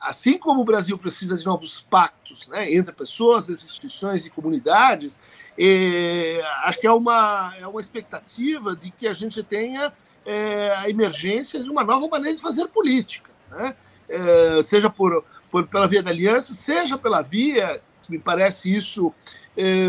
assim 0.00 0.36
como 0.36 0.60
o 0.60 0.64
Brasil 0.64 0.98
precisa 0.98 1.36
de 1.36 1.46
novos 1.46 1.80
pactos 1.80 2.48
né, 2.48 2.70
entre 2.72 2.92
pessoas, 2.92 3.48
entre 3.48 3.64
instituições 3.64 4.26
e 4.26 4.30
comunidades, 4.30 5.18
é, 5.58 6.42
acho 6.64 6.78
que 6.78 6.86
é 6.86 6.92
uma, 6.92 7.54
é 7.58 7.66
uma 7.66 7.80
expectativa 7.80 8.76
de 8.76 8.90
que 8.90 9.06
a 9.08 9.14
gente 9.14 9.42
tenha 9.42 9.92
é, 10.26 10.74
a 10.76 10.90
emergência 10.90 11.62
de 11.62 11.70
uma 11.70 11.82
nova 11.82 12.06
maneira 12.06 12.36
de 12.36 12.42
fazer 12.42 12.68
política, 12.68 13.30
né? 13.50 13.74
É, 14.08 14.62
seja 14.62 14.90
por, 14.90 15.24
por, 15.50 15.66
pela 15.66 15.88
via 15.88 16.02
da 16.02 16.10
aliança, 16.10 16.52
seja 16.52 16.98
pela 16.98 17.22
via, 17.22 17.80
que 18.02 18.10
me 18.10 18.18
parece 18.18 18.74
isso 18.74 19.14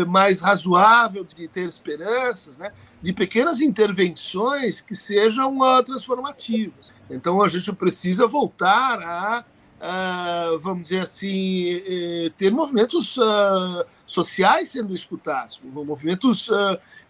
mais 0.08 0.42
razoável 0.42 1.24
de 1.24 1.48
ter 1.48 1.66
esperanças, 1.66 2.56
né? 2.58 2.70
De 3.04 3.12
pequenas 3.12 3.60
intervenções 3.60 4.80
que 4.80 4.94
sejam 4.94 5.58
uh, 5.58 5.82
transformativas. 5.82 6.90
Então 7.10 7.42
a 7.42 7.48
gente 7.48 7.70
precisa 7.74 8.26
voltar 8.26 8.98
a 9.02 9.44
uh, 9.44 10.58
vamos 10.58 10.84
dizer 10.84 11.00
assim, 11.00 11.74
uh, 11.74 12.30
ter 12.30 12.50
movimentos 12.50 13.18
uh, 13.18 13.84
sociais 14.06 14.70
sendo 14.70 14.94
escutados, 14.94 15.60
movimentos 15.62 16.48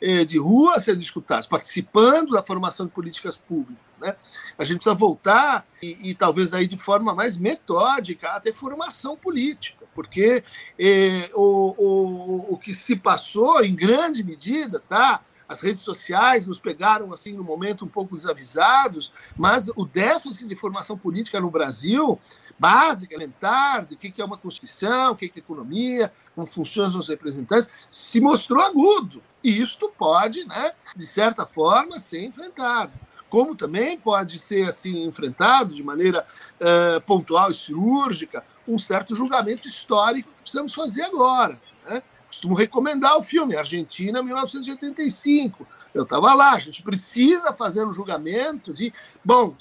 eh, 0.01 0.25
de 0.25 0.39
rua 0.39 0.81
sendo 0.81 1.03
escutados, 1.03 1.47
participando 1.47 2.31
da 2.31 2.43
formação 2.43 2.87
de 2.87 2.93
políticas 2.93 3.37
públicas. 3.37 3.85
Né? 4.01 4.17
A 4.59 4.65
gente 4.65 4.79
precisa 4.79 4.95
voltar 4.95 5.65
e, 5.83 6.11
e, 6.11 6.15
talvez 6.15 6.55
aí 6.55 6.67
de 6.67 6.79
forma 6.79 7.15
mais 7.15 7.37
metódica 7.37 8.31
a 8.31 8.53
formação 8.53 9.17
política, 9.17 9.85
porque 9.95 10.43
eh, 10.79 11.31
o, 11.35 11.75
o, 11.79 12.55
o 12.55 12.59
que 12.59 12.75
se 12.75 12.97
passou 12.97 13.63
em 13.63 13.75
grande 13.75 14.25
medida, 14.25 14.81
tá? 14.81 15.21
As 15.49 15.61
redes 15.61 15.83
sociais 15.83 16.47
nos 16.47 16.59
pegaram 16.59 17.13
assim 17.13 17.33
no 17.35 17.45
momento 17.45 17.85
um 17.85 17.89
pouco 17.89 18.17
desavisados, 18.17 19.13
mas 19.37 19.69
o 19.77 19.85
déficit 19.85 20.49
de 20.49 20.57
formação 20.57 20.97
política 20.97 21.41
no 21.41 21.51
Brasil 21.51 22.19
básica, 22.59 23.15
elementar, 23.15 23.85
de 23.85 23.97
que 23.97 24.21
é 24.21 24.25
uma 24.25 24.39
Constituição, 24.39 25.13
o 25.13 25.17
que 25.17 25.27
é 25.27 25.39
economia, 25.39 26.11
como 26.35 26.47
funcionam 26.47 26.99
os 26.99 27.09
representantes, 27.09 27.69
se 27.89 28.21
mostrou 28.21 28.63
agudo. 28.63 29.21
E 29.43 29.61
isto 29.61 29.91
pode, 29.99 30.45
né, 30.45 30.73
de 30.95 31.07
certa 31.07 31.47
forma, 31.47 31.99
ser 31.99 32.25
enfrentado. 32.25 32.93
Como 33.29 33.57
também 33.57 33.99
pode 33.99 34.39
ser 34.39 34.69
assim 34.69 35.05
enfrentado 35.05 35.75
de 35.75 35.83
maneira 35.83 36.25
uh, 36.61 37.01
pontual 37.03 37.51
e 37.51 37.55
cirúrgica 37.55 38.45
um 38.67 38.79
certo 38.79 39.15
julgamento 39.15 39.67
histórico 39.67 40.31
que 40.31 40.43
precisamos 40.43 40.73
fazer 40.73 41.03
agora. 41.03 41.61
Né? 41.85 42.03
Costumo 42.35 42.55
recomendar 42.55 43.17
o 43.17 43.23
filme 43.23 43.57
Argentina 43.57 44.21
1985. 44.21 45.64
Eu 45.95 46.03
estava 46.03 46.35
lá, 46.35 46.55
a 46.55 46.59
gente 46.59 46.83
precisa 46.83 47.53
fazer 47.53 47.87
um 47.87 47.95
julgamento 47.95 48.75
de, 48.75 48.93
bom, 49.25 49.55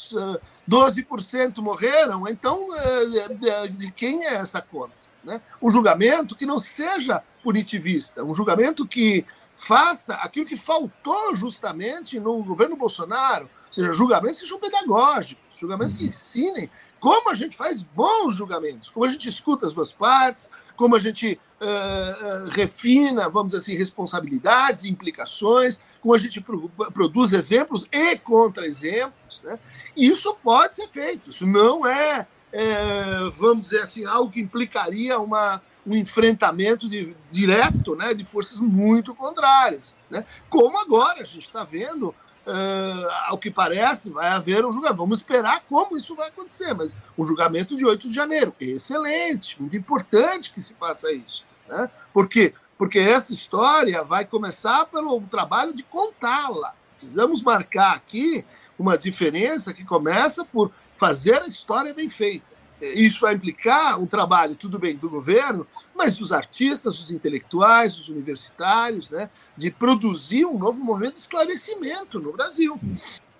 12% 0.67 1.57
morreram, 1.59 2.27
então 2.27 2.69
de 3.77 3.91
quem 3.91 4.25
é 4.25 4.33
essa 4.33 4.59
conta? 4.59 4.91
Né? 5.23 5.39
Um 5.61 5.69
julgamento 5.69 6.35
que 6.35 6.47
não 6.47 6.57
seja 6.57 7.21
punitivista, 7.43 8.23
um 8.23 8.33
julgamento 8.33 8.87
que 8.87 9.23
faça 9.53 10.15
aquilo 10.15 10.47
que 10.47 10.57
faltou 10.57 11.35
justamente 11.35 12.19
no 12.19 12.43
governo 12.43 12.75
Bolsonaro, 12.75 13.43
ou 13.67 13.73
seja, 13.73 13.93
julgamentos 13.93 14.39
sejam 14.39 14.59
pedagógicos, 14.59 15.59
julgamentos 15.59 15.95
que 15.95 16.05
ensinem 16.05 16.71
como 16.99 17.29
a 17.29 17.35
gente 17.35 17.57
faz 17.57 17.83
bons 17.83 18.33
julgamentos, 18.33 18.89
como 18.89 19.05
a 19.05 19.09
gente 19.09 19.27
escuta 19.27 19.65
as 19.65 19.73
duas 19.73 19.91
partes, 19.91 20.49
como 20.73 20.95
a 20.95 20.99
gente 20.99 21.37
uh, 21.63 22.45
uh, 22.45 22.49
refina, 22.49 23.29
vamos 23.29 23.55
assim, 23.55 23.75
responsabilidades, 23.75 24.85
implicações, 24.85 25.79
como 26.01 26.13
a 26.13 26.17
gente 26.17 26.41
pro, 26.41 26.69
produz 26.93 27.31
exemplos 27.31 27.87
e 27.91 28.17
contra-exemplos. 28.17 29.41
Né? 29.43 29.57
Isso 29.95 30.35
pode 30.43 30.73
ser 30.73 30.89
feito, 30.89 31.29
isso 31.29 31.47
não 31.47 31.87
é, 31.87 32.27
é, 32.51 33.29
vamos 33.37 33.69
dizer 33.69 33.81
assim, 33.81 34.05
algo 34.05 34.29
que 34.29 34.41
implicaria 34.41 35.17
uma, 35.17 35.61
um 35.87 35.95
enfrentamento 35.95 36.89
de, 36.89 37.15
direto 37.31 37.95
né, 37.95 38.13
de 38.13 38.25
forças 38.25 38.59
muito 38.59 39.15
contrárias. 39.15 39.95
Né? 40.09 40.25
Como 40.49 40.77
agora 40.77 41.21
a 41.21 41.25
gente 41.25 41.45
está 41.45 41.63
vendo 41.63 42.13
Uh, 42.45 43.07
ao 43.27 43.37
que 43.37 43.49
parece, 43.49 44.09
vai 44.09 44.27
haver 44.27 44.65
um 44.65 44.71
julgamento. 44.73 44.97
Vamos 44.97 45.19
esperar 45.19 45.61
como 45.61 45.95
isso 45.95 46.13
vai 46.13 46.27
acontecer, 46.27 46.73
mas 46.73 46.93
o 47.15 47.23
julgamento 47.23 47.73
de 47.73 47.85
8 47.85 48.09
de 48.09 48.13
janeiro, 48.13 48.53
excelente, 48.59 49.61
muito 49.61 49.77
importante 49.77 50.51
que 50.51 50.59
se 50.59 50.73
faça 50.73 51.09
isso. 51.13 51.45
Né? 51.73 51.89
Por 52.13 52.29
quê? 52.29 52.53
Porque 52.77 52.99
essa 52.99 53.33
história 53.33 54.03
vai 54.03 54.25
começar 54.25 54.85
pelo 54.85 55.19
trabalho 55.21 55.73
de 55.73 55.83
contá-la. 55.83 56.73
Precisamos 56.95 57.41
marcar 57.41 57.95
aqui 57.95 58.45
uma 58.77 58.97
diferença 58.97 59.73
que 59.73 59.83
começa 59.83 60.45
por 60.45 60.71
fazer 60.97 61.41
a 61.41 61.47
história 61.47 61.93
bem 61.93 62.09
feita. 62.09 62.53
Isso 62.81 63.21
vai 63.21 63.33
implicar 63.33 63.99
um 63.99 64.05
trabalho, 64.05 64.55
tudo 64.55 64.77
bem, 64.77 64.97
do 64.97 65.09
governo, 65.09 65.65
mas 65.95 66.17
dos 66.17 66.33
artistas, 66.33 66.97
dos 66.97 67.11
intelectuais, 67.11 67.95
dos 67.95 68.09
universitários, 68.09 69.09
né, 69.09 69.29
de 69.55 69.71
produzir 69.71 70.45
um 70.45 70.57
novo 70.57 70.83
movimento 70.83 71.13
de 71.13 71.19
esclarecimento 71.19 72.19
no 72.19 72.33
Brasil. 72.33 72.77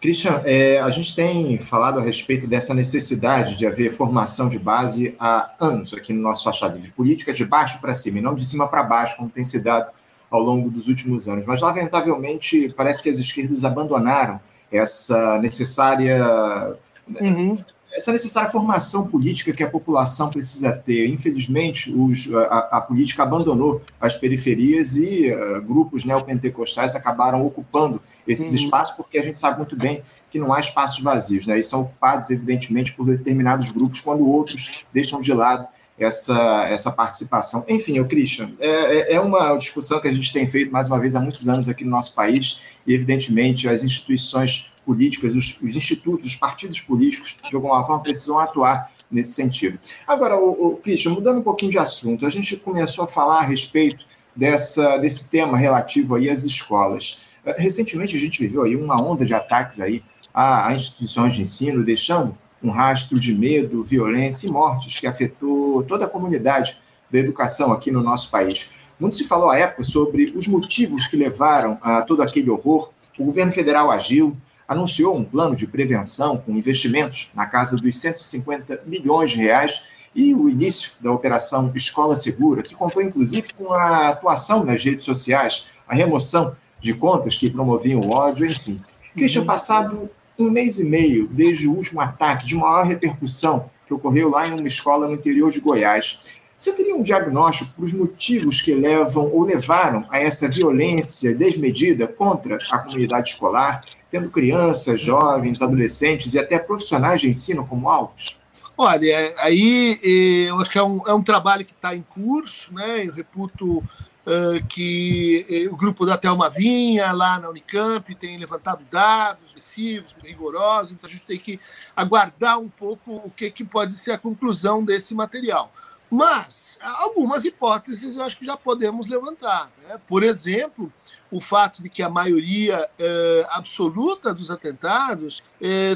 Christian, 0.04 0.42
é, 0.44 0.82
a 0.82 0.90
gente 0.90 1.16
tem 1.16 1.58
falado 1.58 1.98
a 1.98 2.04
respeito 2.04 2.46
dessa 2.46 2.74
necessidade 2.74 3.56
de 3.56 3.66
haver 3.66 3.90
formação 3.90 4.50
de 4.50 4.60
base 4.60 5.16
há 5.18 5.50
anos 5.62 5.94
aqui 5.94 6.12
no 6.12 6.22
nosso 6.22 6.44
faixa 6.44 6.68
livre. 6.68 6.92
Política 6.92 7.32
de 7.32 7.46
baixo 7.46 7.80
para 7.80 7.94
cima, 7.94 8.18
e 8.18 8.22
não 8.22 8.36
de 8.36 8.44
cima 8.44 8.68
para 8.68 8.84
baixo, 8.84 9.16
como 9.16 9.30
tem 9.30 9.46
se 9.46 9.64
dado 9.64 9.90
ao 10.30 10.42
longo 10.42 10.70
dos 10.70 10.90
últimos 10.90 11.30
anos. 11.30 11.46
Mas, 11.46 11.62
lamentavelmente, 11.62 12.68
parece 12.76 13.02
que 13.02 13.08
as 13.08 13.18
esquerdas 13.18 13.64
abandonaram 13.64 14.42
essa 14.70 15.40
necessária 15.40 16.76
uhum 17.22 17.64
essa 17.96 18.12
necessária 18.12 18.50
formação 18.50 19.08
política 19.08 19.54
que 19.54 19.64
a 19.64 19.70
população 19.70 20.30
precisa 20.30 20.72
ter. 20.72 21.08
Infelizmente, 21.08 21.94
os, 21.94 22.34
a, 22.34 22.78
a, 22.78 22.82
política 22.82 23.24
abandonou 23.24 23.82
as 24.02 24.16
periferias 24.16 24.98
e 24.98 25.32
uh, 25.32 25.62
grupos 25.62 26.04
neopentecostais 26.04 26.96
acabaram 26.96 27.46
ocupando 27.46 28.02
esses 28.28 28.50
uhum. 28.50 28.58
espaços, 28.58 28.96
porque 28.98 29.18
a 29.18 29.24
gente 29.24 29.40
sabe 29.40 29.58
muito 29.58 29.76
bem 29.76 30.02
que 30.32 30.40
não 30.40 30.52
há 30.52 30.60
espaços 30.60 31.02
vazios, 31.04 31.46
né? 31.46 31.60
E 31.60 31.64
são 31.64 31.82
ocupados, 31.82 32.30
evidentemente, 32.32 32.94
por 32.94 33.06
determinados 33.06 33.70
grupos, 33.70 34.02
quando 34.02 34.28
outros 34.28 34.84
deixam 34.92 35.22
de 35.22 35.34
lado 35.34 35.68
essa, 35.98 36.68
essa 36.70 36.92
participação. 36.92 37.64
Enfim, 37.68 38.00
o 38.00 38.08
Christian, 38.08 38.52
é, 38.60 38.68
é, 38.68 39.14
é 39.16 39.20
uma 39.20 39.56
discussão 39.56 40.00
que 40.00 40.08
a 40.08 40.14
gente 40.14 40.34
tem 40.34 40.48
feito 40.48 40.72
mais 40.72 40.88
uma 40.88 41.00
vez 41.00 41.16
há 41.16 41.20
muitos 41.20 41.48
anos 41.48 41.70
aqui 41.70 41.84
no 41.84 41.92
nosso 41.92 42.14
país, 42.14 42.78
e 42.86 42.94
evidentemente 42.94 43.68
as 43.68 43.84
instituições 43.84 44.74
políticas, 44.86 45.36
os, 45.36 45.62
os 45.62 45.76
institutos, 45.76 46.28
os 46.28 46.36
partidos 46.36 46.82
políticos, 46.82 47.38
de 47.48 47.56
alguma 47.56 47.84
forma, 47.86 48.04
precisam 48.04 48.40
atuar 48.40 48.92
nesse 49.10 49.34
sentido. 49.34 49.80
Agora, 50.08 50.36
o, 50.36 50.74
o 50.74 50.78
Christian, 50.78 51.12
mudando 51.12 51.40
um 51.40 51.44
pouquinho 51.44 51.72
de 51.72 51.78
assunto, 51.78 52.26
a 52.26 52.30
gente 52.30 52.58
começou 52.58 53.06
a 53.06 53.08
falar 53.08 53.40
a 53.40 53.44
respeito 53.44 54.06
dessa, 54.36 54.98
desse 54.98 55.30
tema 55.30 55.58
relativo 55.58 56.16
aí 56.16 56.30
às 56.30 56.44
escolas. 56.44 57.26
Recentemente 57.58 58.16
a 58.16 58.20
gente 58.20 58.40
viveu 58.40 58.64
aí 58.64 58.76
uma 58.76 59.00
onda 59.00 59.26
de 59.26 59.34
ataques 59.34 59.80
aí 59.80 60.04
a, 60.34 60.70
a 60.70 60.76
instituições 60.76 61.36
de 61.36 61.42
ensino, 61.42 61.84
deixando 61.84 62.36
um 62.64 62.70
rastro 62.70 63.20
de 63.20 63.34
medo, 63.34 63.84
violência 63.84 64.48
e 64.48 64.52
mortes 64.52 65.00
que 65.00 65.06
afetou 65.06 65.84
toda 65.84 66.06
a 66.06 66.10
comunidade 66.10 66.78
da 67.12 67.20
educação 67.20 67.72
aqui 67.72 67.92
no 67.92 68.02
nosso 68.02 68.32
país. 68.32 68.70
Muito 69.00 69.18
se 69.18 69.26
falou 69.26 69.50
à 69.50 69.58
época 69.58 69.84
sobre 69.84 70.34
os 70.36 70.48
motivos 70.48 71.06
que 71.08 71.18
levaram 71.18 71.78
a 71.82 72.02
todo 72.02 72.22
aquele 72.22 72.50
horror. 72.50 72.90
O 73.20 73.26
governo 73.26 73.52
federal 73.52 73.92
agiu, 73.92 74.36
anunciou 74.68 75.16
um 75.18 75.24
plano 75.24 75.56
de 75.56 75.68
prevenção 75.68 76.38
com 76.38 76.54
investimentos 76.54 77.30
na 77.36 77.46
casa 77.46 77.76
dos 77.76 77.98
150 77.98 78.82
milhões 78.86 79.32
de 79.32 79.38
reais 79.38 79.84
e 80.16 80.34
o 80.34 80.48
início 80.48 80.94
da 81.02 81.12
operação 81.12 81.72
Escola 81.76 82.16
Segura, 82.16 82.62
que 82.62 82.76
contou 82.76 83.02
inclusive 83.02 83.54
com 83.54 83.74
a 83.74 84.10
atuação 84.10 84.64
nas 84.64 84.84
redes 84.84 85.06
sociais, 85.06 85.72
a 85.88 85.96
remoção 85.96 86.56
de 86.80 86.94
contas 86.94 87.38
que 87.38 87.50
promoviam 87.50 88.02
o 88.02 88.12
ódio, 88.12 88.46
enfim. 88.46 88.80
Christian, 89.16 89.46
passado 89.46 90.10
um 90.44 90.52
mês 90.52 90.80
e 90.80 90.86
meio 90.86 91.28
desde 91.28 91.68
o 91.68 91.74
último 91.74 92.02
ataque 92.02 92.46
de 92.46 92.56
maior 92.56 92.86
repercussão 92.86 93.70
que 93.86 93.94
ocorreu 93.94 94.30
lá 94.30 94.48
em 94.48 94.54
uma 94.54 94.68
escola 94.68 95.08
no 95.08 95.14
interior 95.14 95.52
de 95.52 95.60
Goiás. 95.60 96.42
Você 96.58 96.72
teria 96.72 96.96
um 96.96 97.04
diagnóstico 97.04 97.74
para 97.74 97.84
os 97.84 97.94
motivos 97.94 98.62
que 98.62 98.74
levam 98.74 99.30
ou 99.34 99.44
levaram 99.44 100.06
a 100.10 100.20
essa 100.20 100.48
violência 100.48 101.36
desmedida 101.36 102.08
contra 102.08 102.58
a 102.72 102.78
comunidade 102.80 103.30
escolar, 103.30 103.82
tendo 104.10 104.30
crianças, 104.30 105.02
jovens, 105.02 105.62
adolescentes 105.62 106.34
e 106.34 106.40
até 106.40 106.58
profissionais 106.58 107.20
de 107.20 107.30
ensino 107.30 107.68
como 107.68 107.90
alvos? 107.90 108.38
Olha, 108.78 109.34
aí 109.40 110.00
eh, 110.04 110.50
eu 110.50 110.60
acho 110.60 110.72
que 110.72 110.78
é 110.78 110.84
um, 110.84 111.02
é 111.06 111.14
um 111.14 111.22
trabalho 111.22 111.66
que 111.66 111.74
está 111.74 111.96
em 111.96 112.02
curso, 112.02 112.74
né? 112.74 113.06
Eu 113.06 113.12
reputo 113.12 113.84
uh, 114.26 114.66
que 114.68 115.68
uh, 115.68 115.74
o 115.74 115.78
grupo 115.78 116.06
da 116.06 116.18
Thelma 116.18 116.50
Vinha, 116.50 117.12
lá 117.12 117.40
na 117.40 117.50
Unicamp, 117.50 118.14
tem 118.16 118.38
levantado 118.38 118.84
dados 118.90 119.50
excessivos, 119.50 120.16
rigorosos, 120.24 120.94
então 120.94 121.10
a 121.10 121.12
gente 121.12 121.26
tem 121.26 121.38
que 121.38 121.60
aguardar 121.96 122.60
um 122.60 122.70
pouco 122.70 123.16
o 123.16 123.30
que, 123.30 123.50
que 123.52 123.64
pode 123.64 123.94
ser 123.94 124.12
a 124.12 124.18
conclusão 124.18 124.84
desse 124.84 125.14
material. 125.14 125.72
Mas 126.10 126.78
algumas 126.82 127.44
hipóteses 127.44 128.18
eu 128.18 128.24
acho 128.24 128.38
que 128.38 128.46
já 128.46 128.56
podemos 128.56 129.08
levantar. 129.10 129.72
Né? 129.82 130.00
Por 130.08 130.22
exemplo, 130.22 130.94
o 131.32 131.42
fato 131.42 131.82
de 131.82 131.90
que 131.90 132.04
a 132.04 132.10
maioria 132.10 132.88
uh, 132.88 133.48
absoluta 133.50 134.32
dos 134.32 134.52
atentados 134.52 135.42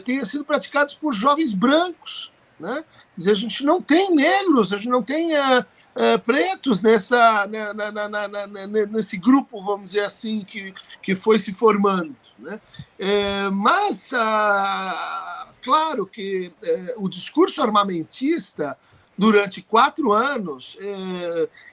tenha 0.04 0.26
sido 0.26 0.44
praticados 0.44 0.96
por 0.96 1.14
jovens 1.14 1.54
brancos. 1.54 2.32
Né? 2.60 2.84
Quer 3.14 3.18
dizer, 3.18 3.32
a 3.32 3.36
gente 3.36 3.64
não 3.64 3.80
tem 3.80 4.16
negros, 4.16 4.74
a 4.74 4.78
gente 4.78 4.90
não 4.90 5.04
tem 5.04 5.36
uh, 5.36 5.66
uh, 5.98 6.20
pretos 6.20 6.82
nessa, 6.82 7.48
na, 7.48 7.92
na, 7.92 8.08
na, 8.08 8.48
nesse 8.88 9.18
grupo, 9.18 9.64
vamos 9.64 9.92
dizer 9.92 10.06
assim, 10.06 10.44
que, 10.46 10.74
que 11.02 11.16
foi 11.16 11.40
se 11.40 11.52
formando. 11.52 12.16
Né? 12.38 12.62
É, 13.00 13.50
mas, 13.50 14.14
ah, 14.14 15.48
claro 15.64 16.06
que 16.06 16.54
é, 16.64 16.96
o 16.98 17.10
discurso 17.10 17.62
armamentista, 17.62 18.78
durante 19.18 19.64
quatro 19.64 20.14
anos, 20.14 20.78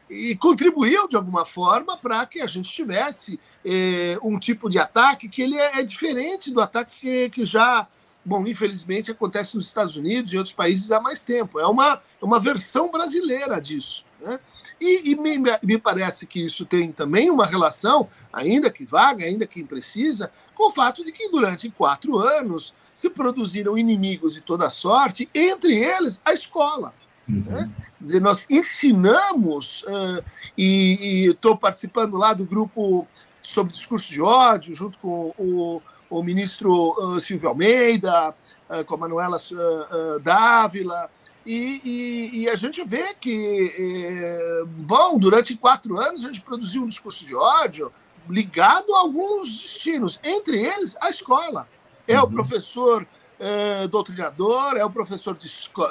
e 0.09 0.35
contribuiu, 0.37 1.07
de 1.07 1.15
alguma 1.15 1.45
forma, 1.45 1.95
para 1.95 2.25
que 2.25 2.41
a 2.41 2.47
gente 2.47 2.73
tivesse 2.73 3.39
um 4.23 4.39
tipo 4.39 4.71
de 4.71 4.79
ataque 4.79 5.29
que 5.29 5.43
ele 5.43 5.59
é, 5.59 5.81
é 5.81 5.83
diferente 5.83 6.51
do 6.51 6.63
ataque 6.63 7.01
que, 7.01 7.29
que 7.29 7.45
já 7.45 7.87
bom, 8.25 8.47
infelizmente 8.47 9.11
acontece 9.11 9.57
nos 9.57 9.67
Estados 9.67 9.97
Unidos 9.97 10.33
e 10.33 10.39
outros 10.39 10.55
países 10.55 10.91
há 10.91 11.01
mais 11.01 11.23
tempo. 11.23 11.61
É 11.61 11.67
uma, 11.67 12.01
é 12.21 12.25
uma 12.25 12.41
versão 12.41 12.91
brasileira 12.91 13.61
disso. 13.61 14.05
Né? 14.21 14.39
E, 14.81 15.13
e 15.13 15.17
me, 15.17 15.39
me, 15.63 15.79
parece 15.79 16.27
que 16.27 16.41
isso 16.41 16.65
tem 16.65 16.91
também 16.91 17.31
uma 17.31 17.47
relação, 17.47 18.09
ainda 18.33 18.71
que 18.71 18.85
vaga, 18.85 19.25
ainda 19.25 19.47
que 19.47 19.61
imprecisa, 19.61 20.33
com 20.57 20.69
o 20.69 20.71
fato 20.71 21.05
de 21.05 21.13
que 21.13 21.31
durante 21.31 21.71
quatro 21.71 22.19
anos 22.19 22.75
se 22.95 23.11
produziram 23.11 23.77
inimigos 23.77 24.35
de 24.35 24.41
toda 24.41 24.71
sorte, 24.71 25.29
entre 25.35 25.75
eles 25.75 26.23
a 26.25 26.33
escola. 26.33 26.95
Uhum. 27.29 27.45
Né? 27.47 27.71
Quer 27.99 28.05
dizer, 28.05 28.21
nós 28.21 28.47
ensinamos, 28.51 29.83
uh, 29.83 30.25
e 30.57 31.27
estou 31.31 31.57
participando 31.57 32.17
lá 32.17 32.33
do 32.33 32.45
grupo 32.45 33.07
sobre 33.43 33.73
discurso 33.73 34.11
de 34.11 34.21
ódio, 34.21 34.75
junto 34.75 34.99
com 34.99 35.35
o 35.39 35.83
o 36.11 36.23
ministro 36.23 36.71
uh, 36.99 37.21
Silvio 37.21 37.49
Almeida, 37.49 38.35
uh, 38.69 38.85
com 38.85 38.95
a 38.95 38.99
Manuela 38.99 39.37
uh, 39.37 40.21
Dávila, 40.21 41.11
e, 41.47 41.81
e, 41.85 42.43
e, 42.43 42.49
a 42.49 42.55
gente 42.55 42.83
vê 42.85 43.15
que, 43.21 43.71
eh, 43.79 44.65
bom, 44.67 45.19
durante 45.19 45.55
quatro 45.57 46.01
anos 46.01 46.25
a 46.25 46.29
gente 46.29 46.41
produziu 46.41 46.83
um 46.83 46.87
discurso 46.87 47.27
de 47.27 47.35
ódio 47.35 47.93
ligado 48.31 48.95
a 48.95 49.01
alguns 49.01 49.49
destinos, 49.49 50.19
entre 50.25 50.65
eles 50.65 50.97
a 51.03 51.11
escola. 51.11 51.69
É 52.09 52.19
uhum. 52.19 52.25
o 52.25 52.31
professor 52.31 53.07
é, 53.39 53.87
doutrinador, 53.89 54.77
é 54.77 54.85
o 54.85 54.91
professor 54.91 55.37
de, 55.37 55.49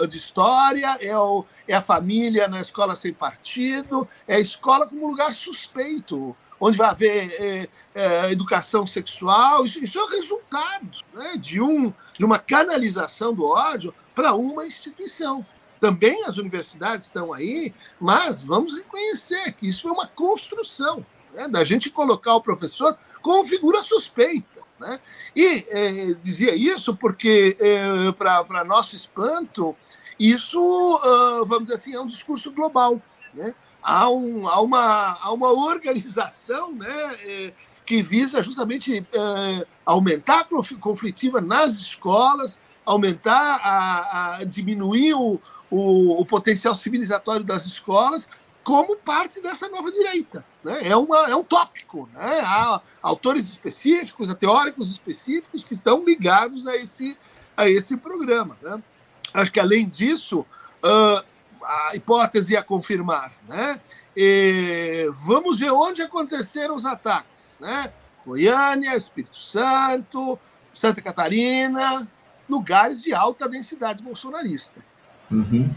de 0.07 0.17
história, 0.17 0.97
é, 0.99 1.15
o, 1.17 1.45
é 1.67 1.75
a 1.75 1.81
família 1.81 2.47
na 2.47 2.59
escola 2.59 2.95
sem 2.95 3.13
partido, 3.13 4.07
é 4.27 4.37
a 4.37 4.39
escola 4.39 4.87
como 4.87 5.07
lugar 5.07 5.33
suspeito, 5.33 6.35
onde 6.59 6.77
vai 6.77 6.89
haver 6.89 7.31
é, 7.39 7.69
é, 7.93 8.31
educação 8.31 8.85
sexual. 8.87 9.65
Isso, 9.65 9.83
isso 9.83 9.99
é 9.99 10.15
resultado 10.15 10.89
né, 11.13 11.33
de, 11.37 11.61
um, 11.61 11.93
de 12.17 12.25
uma 12.25 12.39
canalização 12.39 13.33
do 13.33 13.45
ódio 13.45 13.93
para 14.15 14.33
uma 14.33 14.65
instituição. 14.65 15.45
Também 15.79 16.23
as 16.23 16.37
universidades 16.37 17.07
estão 17.07 17.33
aí, 17.33 17.73
mas 17.99 18.41
vamos 18.41 18.77
reconhecer 18.77 19.51
que 19.53 19.67
isso 19.67 19.87
é 19.89 19.91
uma 19.91 20.07
construção 20.07 21.05
né, 21.33 21.47
da 21.47 21.63
gente 21.63 21.89
colocar 21.89 22.35
o 22.35 22.41
professor 22.41 22.97
como 23.21 23.45
figura 23.45 23.81
suspeita. 23.81 24.61
Né? 24.79 24.99
E 25.35 25.65
é, 25.69 26.13
dizia 26.21 26.55
isso 26.55 26.95
porque, 26.95 27.57
é, 27.59 28.11
para 28.13 28.63
nosso 28.63 28.95
espanto, 28.95 29.75
isso, 30.19 30.59
uh, 30.59 31.45
vamos 31.45 31.63
dizer 31.63 31.75
assim, 31.75 31.95
é 31.95 31.99
um 31.99 32.07
discurso 32.07 32.51
global. 32.51 33.01
Né? 33.33 33.53
Há, 33.81 34.09
um, 34.09 34.47
há, 34.47 34.61
uma, 34.61 35.17
há 35.21 35.31
uma 35.31 35.51
organização 35.51 36.71
né, 36.71 37.15
é, 37.23 37.53
que 37.85 38.01
visa 38.01 38.41
justamente 38.41 39.05
é, 39.13 39.67
aumentar 39.85 40.41
a 40.41 40.75
conflitiva 40.77 41.41
nas 41.41 41.73
escolas, 41.73 42.59
aumentar, 42.85 43.59
a, 43.63 44.37
a 44.37 44.43
diminuir 44.43 45.13
o, 45.13 45.39
o, 45.69 46.21
o 46.21 46.25
potencial 46.25 46.75
civilizatório 46.75 47.45
das 47.45 47.65
escolas, 47.65 48.27
como 48.63 48.95
parte 48.95 49.41
dessa 49.41 49.67
nova 49.69 49.91
direita. 49.91 50.45
Né? 50.63 50.87
É, 50.87 50.95
uma, 50.95 51.29
é 51.29 51.35
um 51.35 51.43
tópico. 51.43 52.09
Né? 52.13 52.39
Há 52.43 52.81
autores 53.01 53.49
específicos, 53.49 54.29
há 54.29 54.35
teóricos 54.35 54.89
específicos 54.89 55.63
que 55.63 55.73
estão 55.73 56.03
ligados 56.03 56.67
a 56.67 56.75
esse, 56.77 57.17
a 57.55 57.69
esse 57.69 57.97
programa. 57.97 58.57
Né? 58.61 58.81
Acho 59.33 59.51
que, 59.51 59.59
além 59.59 59.87
disso, 59.87 60.45
uh, 60.83 61.23
a 61.63 61.95
hipótese 61.95 62.55
a 62.55 62.63
confirmar. 62.63 63.33
Né? 63.47 63.81
E 64.15 65.09
vamos 65.13 65.59
ver 65.59 65.71
onde 65.71 66.01
aconteceram 66.01 66.75
os 66.75 66.85
ataques. 66.85 67.57
Né? 67.59 67.91
Goiânia, 68.25 68.95
Espírito 68.95 69.37
Santo, 69.37 70.39
Santa 70.73 71.01
Catarina, 71.01 72.07
lugares 72.49 73.01
de 73.01 73.13
alta 73.13 73.47
densidade 73.47 74.03
bolsonarista. 74.03 74.81
Uhum. 75.29 75.69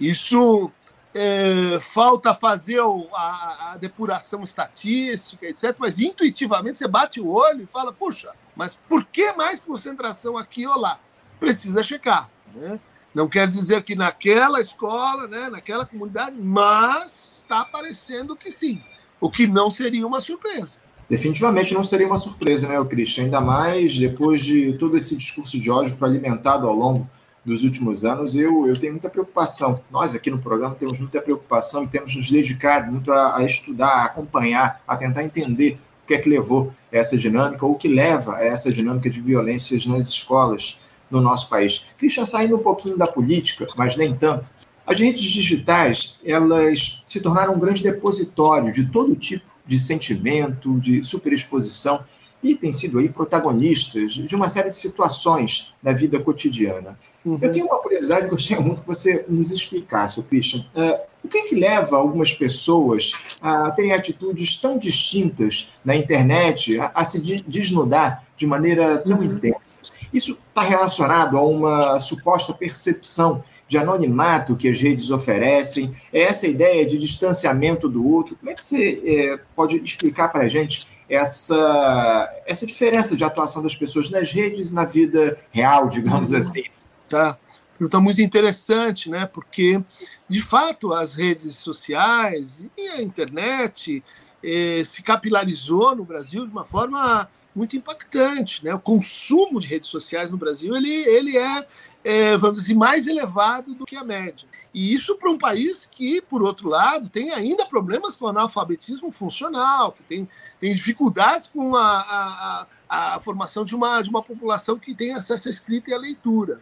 Isso 0.00 0.70
é, 1.14 1.78
falta 1.80 2.34
fazer 2.34 2.80
o, 2.80 3.08
a, 3.12 3.72
a, 3.72 3.76
depuração 3.76 4.42
estatística, 4.42 5.46
etc. 5.46 5.76
Mas 5.78 6.00
intuitivamente 6.00 6.78
você 6.78 6.88
bate 6.88 7.20
o 7.20 7.28
olho 7.28 7.62
e 7.62 7.66
fala: 7.66 7.92
puxa, 7.92 8.32
mas 8.56 8.78
por 8.88 9.04
que 9.04 9.32
mais 9.32 9.60
concentração 9.60 10.36
aqui 10.36 10.66
ou 10.66 10.78
lá? 10.78 10.98
Precisa 11.38 11.82
checar. 11.82 12.30
Né? 12.54 12.80
Não 13.14 13.28
quer 13.28 13.46
dizer 13.46 13.82
que 13.82 13.94
naquela 13.94 14.60
escola, 14.60 15.26
né, 15.26 15.50
naquela 15.50 15.84
comunidade, 15.84 16.36
mas 16.36 17.31
está 17.42 17.60
aparecendo 17.60 18.34
que 18.34 18.50
sim. 18.50 18.80
O 19.20 19.30
que 19.30 19.46
não 19.46 19.70
seria 19.70 20.06
uma 20.06 20.20
surpresa. 20.20 20.80
Definitivamente 21.08 21.74
não 21.74 21.84
seria 21.84 22.06
uma 22.06 22.16
surpresa, 22.16 22.66
né, 22.66 22.82
Christian? 22.84 23.24
Ainda 23.24 23.40
mais 23.40 23.98
depois 23.98 24.42
de 24.42 24.72
todo 24.74 24.96
esse 24.96 25.14
discurso 25.14 25.60
de 25.60 25.70
ódio 25.70 25.92
que 25.92 25.98
foi 25.98 26.08
alimentado 26.08 26.66
ao 26.66 26.74
longo 26.74 27.06
dos 27.44 27.64
últimos 27.64 28.04
anos, 28.04 28.34
eu, 28.36 28.66
eu 28.66 28.78
tenho 28.78 28.92
muita 28.92 29.10
preocupação. 29.10 29.82
Nós 29.90 30.14
aqui 30.14 30.30
no 30.30 30.38
programa 30.38 30.76
temos 30.76 31.00
muita 31.00 31.20
preocupação 31.20 31.84
e 31.84 31.88
temos 31.88 32.14
nos 32.14 32.30
dedicado 32.30 32.90
muito 32.90 33.12
a, 33.12 33.38
a 33.38 33.44
estudar, 33.44 33.88
a 33.88 34.04
acompanhar, 34.04 34.80
a 34.86 34.96
tentar 34.96 35.24
entender 35.24 35.78
o 36.04 36.06
que 36.06 36.14
é 36.14 36.18
que 36.18 36.28
levou 36.28 36.72
a 36.92 36.96
essa 36.96 37.16
dinâmica, 37.18 37.66
ou 37.66 37.72
o 37.72 37.76
que 37.76 37.88
leva 37.88 38.36
a 38.36 38.44
essa 38.44 38.72
dinâmica 38.72 39.10
de 39.10 39.20
violências 39.20 39.86
nas 39.86 40.08
escolas 40.08 40.78
no 41.10 41.20
nosso 41.20 41.48
país. 41.48 41.84
Christian, 41.98 42.24
saindo 42.24 42.56
um 42.56 42.60
pouquinho 42.60 42.96
da 42.96 43.06
política, 43.06 43.66
mas 43.76 43.96
nem 43.96 44.14
tanto, 44.14 44.50
as 44.86 45.00
redes 45.00 45.22
digitais, 45.22 46.18
elas 46.24 47.02
se 47.06 47.20
tornaram 47.20 47.54
um 47.54 47.58
grande 47.58 47.82
depositório 47.82 48.72
de 48.72 48.86
todo 48.90 49.14
tipo 49.14 49.44
de 49.66 49.78
sentimento, 49.78 50.78
de 50.80 51.02
superexposição, 51.04 52.04
e 52.42 52.56
têm 52.56 52.72
sido 52.72 52.98
aí 52.98 53.08
protagonistas 53.08 54.14
de 54.14 54.34
uma 54.34 54.48
série 54.48 54.70
de 54.70 54.76
situações 54.76 55.76
da 55.80 55.92
vida 55.92 56.18
cotidiana. 56.20 56.98
Uhum. 57.24 57.38
Eu 57.40 57.52
tenho 57.52 57.66
uma 57.66 57.80
curiosidade, 57.80 58.28
gostaria 58.28 58.60
muito 58.60 58.82
que 58.82 58.88
você 58.88 59.24
nos 59.28 59.52
explicasse, 59.52 60.20
Christian. 60.24 60.60
Uh, 60.74 60.98
o 61.22 61.28
que, 61.28 61.38
é 61.38 61.42
que 61.42 61.54
leva 61.54 61.96
algumas 61.96 62.32
pessoas 62.32 63.12
a 63.40 63.70
terem 63.70 63.92
atitudes 63.92 64.56
tão 64.56 64.76
distintas 64.76 65.74
na 65.84 65.94
internet, 65.94 66.78
a, 66.80 66.90
a 66.92 67.04
se 67.04 67.20
desnudar 67.46 68.26
de 68.42 68.46
maneira 68.48 68.98
tão 68.98 69.18
uhum. 69.18 69.22
intensa? 69.22 69.82
Isso 70.12 70.38
está 70.48 70.62
relacionado 70.62 71.38
a 71.38 71.42
uma 71.42 71.98
suposta 72.00 72.52
percepção 72.52 73.42
de 73.68 73.78
anonimato 73.78 74.56
que 74.56 74.68
as 74.68 74.80
redes 74.80 75.10
oferecem, 75.10 75.94
é 76.12 76.22
essa 76.22 76.46
ideia 76.46 76.84
de 76.84 76.98
distanciamento 76.98 77.88
do 77.88 78.06
outro. 78.06 78.36
Como 78.36 78.50
é 78.50 78.54
que 78.54 78.62
você 78.62 79.00
é, 79.06 79.40
pode 79.56 79.76
explicar 79.76 80.28
para 80.28 80.44
a 80.44 80.48
gente 80.48 80.88
essa, 81.08 82.42
essa 82.44 82.66
diferença 82.66 83.16
de 83.16 83.24
atuação 83.24 83.62
das 83.62 83.76
pessoas 83.76 84.10
nas 84.10 84.32
redes 84.32 84.70
e 84.70 84.74
na 84.74 84.84
vida 84.84 85.38
real, 85.52 85.88
digamos 85.88 86.32
uhum. 86.32 86.38
assim? 86.38 86.64
Tá. 87.08 87.38
Pergunta 87.78 88.00
muito 88.00 88.20
interessante, 88.20 89.08
né? 89.08 89.24
Porque, 89.24 89.80
de 90.28 90.42
fato, 90.42 90.92
as 90.92 91.14
redes 91.14 91.56
sociais 91.56 92.66
e 92.76 92.88
a 92.88 93.00
internet 93.00 94.02
eh, 94.42 94.82
se 94.84 95.02
capilarizou 95.02 95.94
no 95.94 96.04
Brasil 96.04 96.46
de 96.46 96.52
uma 96.52 96.64
forma 96.64 97.28
muito 97.54 97.76
impactante. 97.76 98.64
Né? 98.64 98.74
O 98.74 98.80
consumo 98.80 99.60
de 99.60 99.66
redes 99.66 99.88
sociais 99.88 100.30
no 100.30 100.36
Brasil 100.36 100.74
ele, 100.74 100.90
ele 100.90 101.36
é, 101.36 101.66
é, 102.04 102.36
vamos 102.36 102.60
dizer, 102.60 102.74
mais 102.74 103.06
elevado 103.06 103.74
do 103.74 103.84
que 103.84 103.96
a 103.96 104.04
média. 104.04 104.48
E 104.74 104.92
isso 104.92 105.16
para 105.16 105.30
um 105.30 105.38
país 105.38 105.86
que, 105.86 106.20
por 106.22 106.42
outro 106.42 106.68
lado, 106.68 107.08
tem 107.08 107.30
ainda 107.30 107.66
problemas 107.66 108.16
com 108.16 108.24
o 108.24 108.28
analfabetismo 108.28 109.12
funcional, 109.12 109.92
que 109.92 110.02
tem, 110.02 110.28
tem 110.58 110.74
dificuldades 110.74 111.46
com 111.46 111.76
a, 111.76 112.00
a, 112.00 112.66
a, 112.88 113.16
a 113.16 113.20
formação 113.20 113.64
de 113.64 113.74
uma, 113.74 114.00
de 114.00 114.08
uma 114.08 114.22
população 114.22 114.78
que 114.78 114.94
tem 114.94 115.12
acesso 115.12 115.48
à 115.48 115.50
escrita 115.50 115.90
e 115.90 115.94
à 115.94 115.98
leitura. 115.98 116.60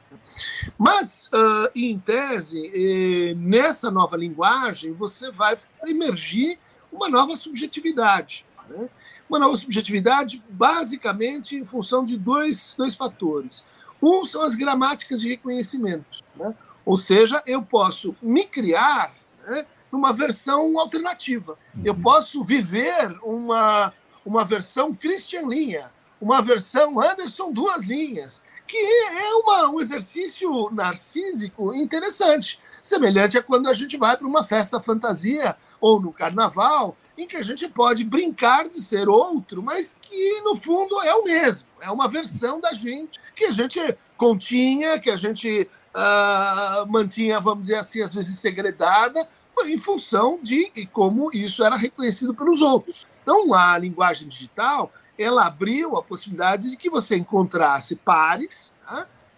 Mas, 0.76 1.30
uh, 1.32 1.70
em 1.74 1.98
tese, 1.98 2.70
eh, 2.74 3.34
nessa 3.36 3.90
nova 3.90 4.16
linguagem, 4.16 4.92
você 4.92 5.30
vai 5.30 5.56
emergir 5.86 6.58
uma 6.92 7.08
nova 7.08 7.36
subjetividade. 7.36 8.44
Né? 8.68 8.88
Uma 9.28 9.38
nova 9.38 9.56
subjetividade, 9.56 10.42
basicamente, 10.48 11.56
em 11.56 11.64
função 11.64 12.04
de 12.04 12.16
dois, 12.16 12.74
dois 12.76 12.94
fatores. 12.94 13.66
Um 14.02 14.24
são 14.24 14.42
as 14.42 14.54
gramáticas 14.54 15.20
de 15.20 15.28
reconhecimento. 15.28 16.08
Né? 16.36 16.54
Ou 16.84 16.96
seja, 16.96 17.42
eu 17.46 17.62
posso 17.62 18.16
me 18.22 18.44
criar 18.44 19.14
né, 19.46 19.66
numa 19.92 20.12
versão 20.12 20.78
alternativa. 20.78 21.56
Eu 21.84 21.94
uhum. 21.94 22.00
posso 22.00 22.44
viver 22.44 23.16
uma, 23.22 23.92
uma 24.24 24.44
versão 24.44 24.94
Christian 24.94 25.42
Linha, 25.42 25.90
uma 26.20 26.40
versão 26.42 27.00
Anderson 27.00 27.52
duas 27.52 27.84
linhas, 27.84 28.42
que 28.66 28.76
é 28.76 29.34
uma, 29.34 29.68
um 29.68 29.80
exercício 29.80 30.70
narcísico 30.70 31.74
interessante, 31.74 32.60
semelhante 32.82 33.36
a 33.36 33.42
quando 33.42 33.68
a 33.68 33.74
gente 33.74 33.96
vai 33.96 34.16
para 34.16 34.26
uma 34.26 34.44
festa 34.44 34.80
fantasia 34.80 35.56
ou 35.80 36.00
no 36.00 36.12
carnaval, 36.12 36.96
em 37.16 37.26
que 37.26 37.36
a 37.36 37.42
gente 37.42 37.68
pode 37.68 38.04
brincar 38.04 38.68
de 38.68 38.80
ser 38.80 39.08
outro, 39.08 39.62
mas 39.62 39.96
que 40.00 40.40
no 40.42 40.56
fundo 40.56 41.00
é 41.02 41.14
o 41.14 41.24
mesmo, 41.24 41.68
é 41.80 41.90
uma 41.90 42.08
versão 42.08 42.60
da 42.60 42.72
gente 42.74 43.18
que 43.34 43.44
a 43.46 43.50
gente 43.50 43.78
continha, 44.16 44.98
que 44.98 45.10
a 45.10 45.16
gente 45.16 45.68
uh, 45.94 46.86
mantinha, 46.90 47.40
vamos 47.40 47.62
dizer 47.62 47.76
assim, 47.76 48.02
às 48.02 48.14
vezes 48.14 48.38
segredada, 48.38 49.26
em 49.64 49.76
função 49.76 50.36
de 50.42 50.72
como 50.90 51.30
isso 51.34 51.62
era 51.62 51.76
reconhecido 51.76 52.34
pelos 52.34 52.62
outros. 52.62 53.06
Então, 53.22 53.52
a 53.52 53.76
linguagem 53.76 54.26
digital 54.26 54.90
ela 55.18 55.46
abriu 55.46 55.98
a 55.98 56.02
possibilidade 56.02 56.70
de 56.70 56.76
que 56.78 56.88
você 56.88 57.14
encontrasse 57.16 57.94
pares 57.96 58.72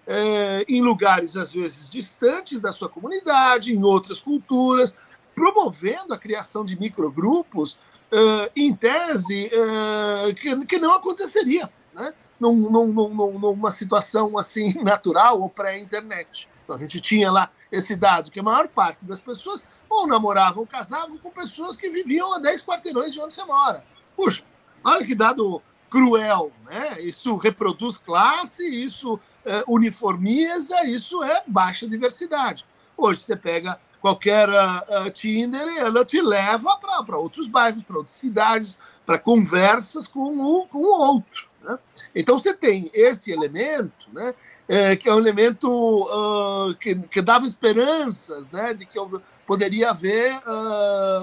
é, 0.06 0.64
em 0.68 0.80
lugares 0.80 1.36
às 1.36 1.52
vezes 1.52 1.88
distantes 1.88 2.60
da 2.60 2.72
sua 2.72 2.88
comunidade, 2.88 3.74
em 3.74 3.82
outras 3.82 4.20
culturas, 4.20 4.94
promovendo 5.42 6.14
a 6.14 6.18
criação 6.18 6.64
de 6.64 6.78
microgrupos, 6.78 7.72
uh, 8.12 8.48
em 8.54 8.72
tese, 8.72 9.50
uh, 9.52 10.32
que, 10.36 10.66
que 10.66 10.78
não 10.78 10.94
aconteceria 10.94 11.68
né? 11.92 12.14
num, 12.38 12.54
num, 12.70 12.86
num, 12.92 13.38
numa 13.40 13.72
situação 13.72 14.38
assim 14.38 14.72
natural 14.84 15.40
ou 15.40 15.50
pré-internet. 15.50 16.48
Então 16.62 16.76
a 16.76 16.78
gente 16.78 17.00
tinha 17.00 17.28
lá 17.28 17.50
esse 17.72 17.96
dado 17.96 18.30
que 18.30 18.38
a 18.38 18.42
maior 18.42 18.68
parte 18.68 19.04
das 19.04 19.18
pessoas 19.18 19.64
ou 19.90 20.06
namoravam 20.06 20.60
ou 20.60 20.66
casavam 20.66 21.18
com 21.18 21.30
pessoas 21.32 21.76
que 21.76 21.90
viviam 21.90 22.32
a 22.32 22.38
10 22.38 22.62
quarteirões 22.62 23.12
de 23.12 23.18
onde 23.18 23.34
você 23.34 23.44
mora. 23.44 23.84
Puxa, 24.16 24.44
olha 24.84 25.04
que 25.04 25.16
dado 25.16 25.60
cruel, 25.90 26.52
né? 26.66 27.00
Isso 27.00 27.34
reproduz 27.34 27.96
classe, 27.96 28.64
isso 28.64 29.18
é, 29.44 29.64
uniformiza, 29.66 30.86
isso 30.86 31.20
é 31.24 31.42
baixa 31.48 31.88
diversidade. 31.88 32.64
Hoje 32.96 33.22
você 33.22 33.34
pega 33.34 33.76
qualquer 34.02 34.48
uh, 34.48 35.06
uh, 35.06 35.10
Tinder, 35.12 35.64
ela 35.78 36.04
te 36.04 36.20
leva 36.20 36.76
para 36.76 37.16
outros 37.16 37.46
bairros, 37.46 37.84
para 37.84 37.96
outras 37.96 38.16
cidades, 38.16 38.76
para 39.06 39.16
conversas 39.16 40.08
com 40.08 40.36
o, 40.36 40.66
com 40.66 40.78
o 40.78 41.00
outro. 41.00 41.46
Né? 41.62 41.78
Então 42.12 42.36
você 42.36 42.52
tem 42.52 42.90
esse 42.92 43.30
elemento, 43.30 44.08
né? 44.12 44.34
é, 44.68 44.96
que 44.96 45.08
é 45.08 45.14
um 45.14 45.18
elemento 45.18 45.70
uh, 45.70 46.74
que, 46.74 46.96
que, 46.96 47.22
dava 47.22 47.46
esperanças 47.46 48.50
né, 48.50 48.74
de 48.74 48.84
que 48.84 48.98
poderia 49.46 49.90
haver 49.90 50.40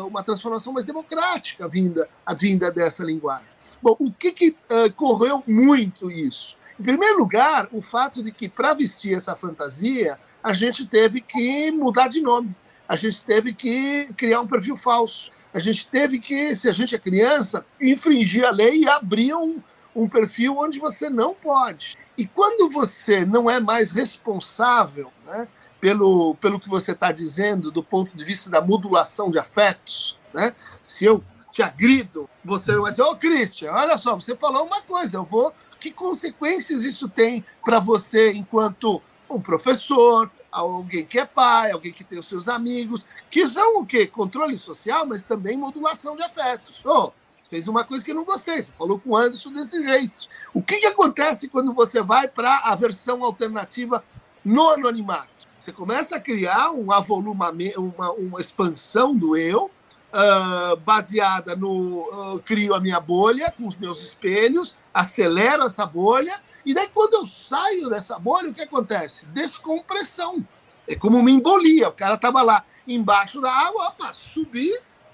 uma 0.06 0.24
transformação 0.24 0.72
mais 0.72 0.86
democrática 0.86 1.68
vinda, 1.68 2.08
a 2.26 2.34
vinda 2.34 2.72
dessa 2.72 3.04
linguagem. 3.04 3.48
Bom, 3.82 3.96
o 3.98 4.12
que, 4.12 4.32
que 4.32 4.56
correu 4.96 5.42
muito 5.48 6.12
isso? 6.12 6.58
Em 6.80 6.84
primeiro 6.84 7.18
lugar, 7.18 7.68
o 7.72 7.82
fato 7.82 8.22
de 8.22 8.32
que, 8.32 8.48
para 8.48 8.74
vestir 8.74 9.16
essa 9.16 9.36
fantasia, 9.36 10.20
a 10.44 10.54
gente 10.54 10.86
teve 10.86 11.22
que 11.22 11.72
mudar 11.72 12.08
de 12.08 12.22
nome, 12.22 12.54
a 12.90 12.96
gente 12.96 13.24
teve 13.24 13.54
que 13.54 14.10
criar 14.18 14.42
um 14.42 14.48
perfil 14.48 14.76
falso, 14.76 15.32
a 15.54 15.60
gente 15.60 15.86
teve 15.86 16.20
que, 16.20 16.56
se 16.56 16.68
a 16.68 16.72
gente 16.72 16.96
é 16.96 16.98
criança, 16.98 17.64
infringir 17.80 18.44
a 18.44 18.50
lei 18.50 18.82
e 18.82 18.90
abrir 18.90 19.36
um, 19.36 19.62
um 19.96 20.10
perfil 20.10 20.58
onde 20.58 20.80
você 20.80 21.08
não 21.08 21.36
pode. 21.36 21.98
E 22.18 22.26
quando 22.26 22.68
você 22.70 23.24
não 23.24 23.48
é 23.48 23.60
mais 23.60 23.92
responsável 23.92 25.12
né, 25.26 25.48
pelo, 25.80 26.34
pelo 26.36 26.60
que 26.60 26.68
você 26.68 26.92
está 26.92 27.12
dizendo 27.12 27.72
do 27.72 27.84
ponto 27.84 28.18
de 28.18 28.24
vista 28.26 28.50
da 28.50 28.60
modulação 28.60 29.30
de 29.30 29.38
afetos, 29.38 30.20
né, 30.34 30.56
se 30.84 31.06
eu 31.06 31.24
te 31.52 31.62
agrido, 31.62 32.28
você 32.44 32.76
vai 32.76 32.90
dizer, 32.90 33.04
ô 33.04 33.12
oh, 33.12 33.16
Christian, 33.16 33.72
olha 33.72 33.98
só, 33.98 34.16
você 34.16 34.36
falou 34.36 34.66
uma 34.66 34.82
coisa, 34.82 35.18
eu 35.18 35.24
vou. 35.24 35.54
Que 35.80 35.92
consequências 35.92 36.84
isso 36.84 37.08
tem 37.08 37.46
para 37.64 37.80
você 37.80 38.34
enquanto 38.34 39.02
um 39.30 39.40
professor, 39.40 40.30
alguém 40.52 41.06
que 41.06 41.20
é 41.20 41.26
pai, 41.26 41.72
alguém 41.72 41.92
que 41.92 42.04
tem 42.04 42.20
os 42.20 42.28
seus 42.28 42.48
amigos, 42.48 43.06
que 43.30 43.48
são 43.48 43.80
o 43.80 43.86
quê? 43.86 44.08
Controle 44.08 44.58
social, 44.58 45.06
mas 45.06 45.24
também 45.24 45.58
modulação 45.58 46.16
de 46.16 46.24
afetos. 46.24 46.84
Oh, 46.86 47.12
fez 47.50 47.68
uma 47.68 47.84
coisa 47.84 48.04
que 48.04 48.12
eu 48.12 48.16
não 48.16 48.24
gostei, 48.24 48.62
você 48.62 48.72
falou 48.72 49.00
com 49.00 49.12
o 49.12 49.18
Anderson 49.18 49.52
desse 49.52 49.84
jeito. 49.84 50.28
O 50.54 50.62
que, 50.62 50.80
que 50.80 50.88
acontece 50.88 51.50
quando 51.50 51.74
você 51.74 52.02
vai 52.02 52.28
para 52.28 52.60
a 52.66 52.76
versão 52.76 53.24
alternativa 53.24 54.04
no 54.44 54.70
anonimato? 54.70 55.30
Você 55.60 55.72
começa 55.72 56.16
a 56.16 56.22
criar 56.22 56.72
um 56.72 56.92
avolumamento, 56.92 57.82
uma, 57.82 58.12
uma 58.12 58.40
expansão 58.40 59.16
do 59.16 59.36
eu, 59.36 59.70
uh, 60.14 60.76
baseada 60.78 61.56
no 61.56 62.36
uh, 62.36 62.40
crio 62.40 62.74
a 62.74 62.80
minha 62.80 63.00
bolha 63.00 63.52
com 63.52 63.68
os 63.68 63.76
meus 63.76 64.02
espelhos, 64.02 64.76
acelero 64.94 65.64
essa 65.64 65.86
bolha, 65.86 66.40
e 66.66 66.74
daí 66.74 66.90
quando 66.94 67.14
eu 67.14 67.28
saio 67.28 67.90
dessa 67.90 68.18
bolha, 68.20 68.50
o 68.50 68.54
que 68.54 68.62
acontece? 68.62 69.26
Descompressão. 69.28 70.46
É 70.88 70.96
como 70.96 71.18
uma 71.18 71.30
embolia. 71.30 71.90
O 71.90 71.94
cara 71.94 72.16
estava 72.16 72.42
lá 72.42 72.64
embaixo 72.88 73.40
da 73.40 73.52
água, 73.52 73.90
opa, 73.90 74.14
subi, 74.14 74.72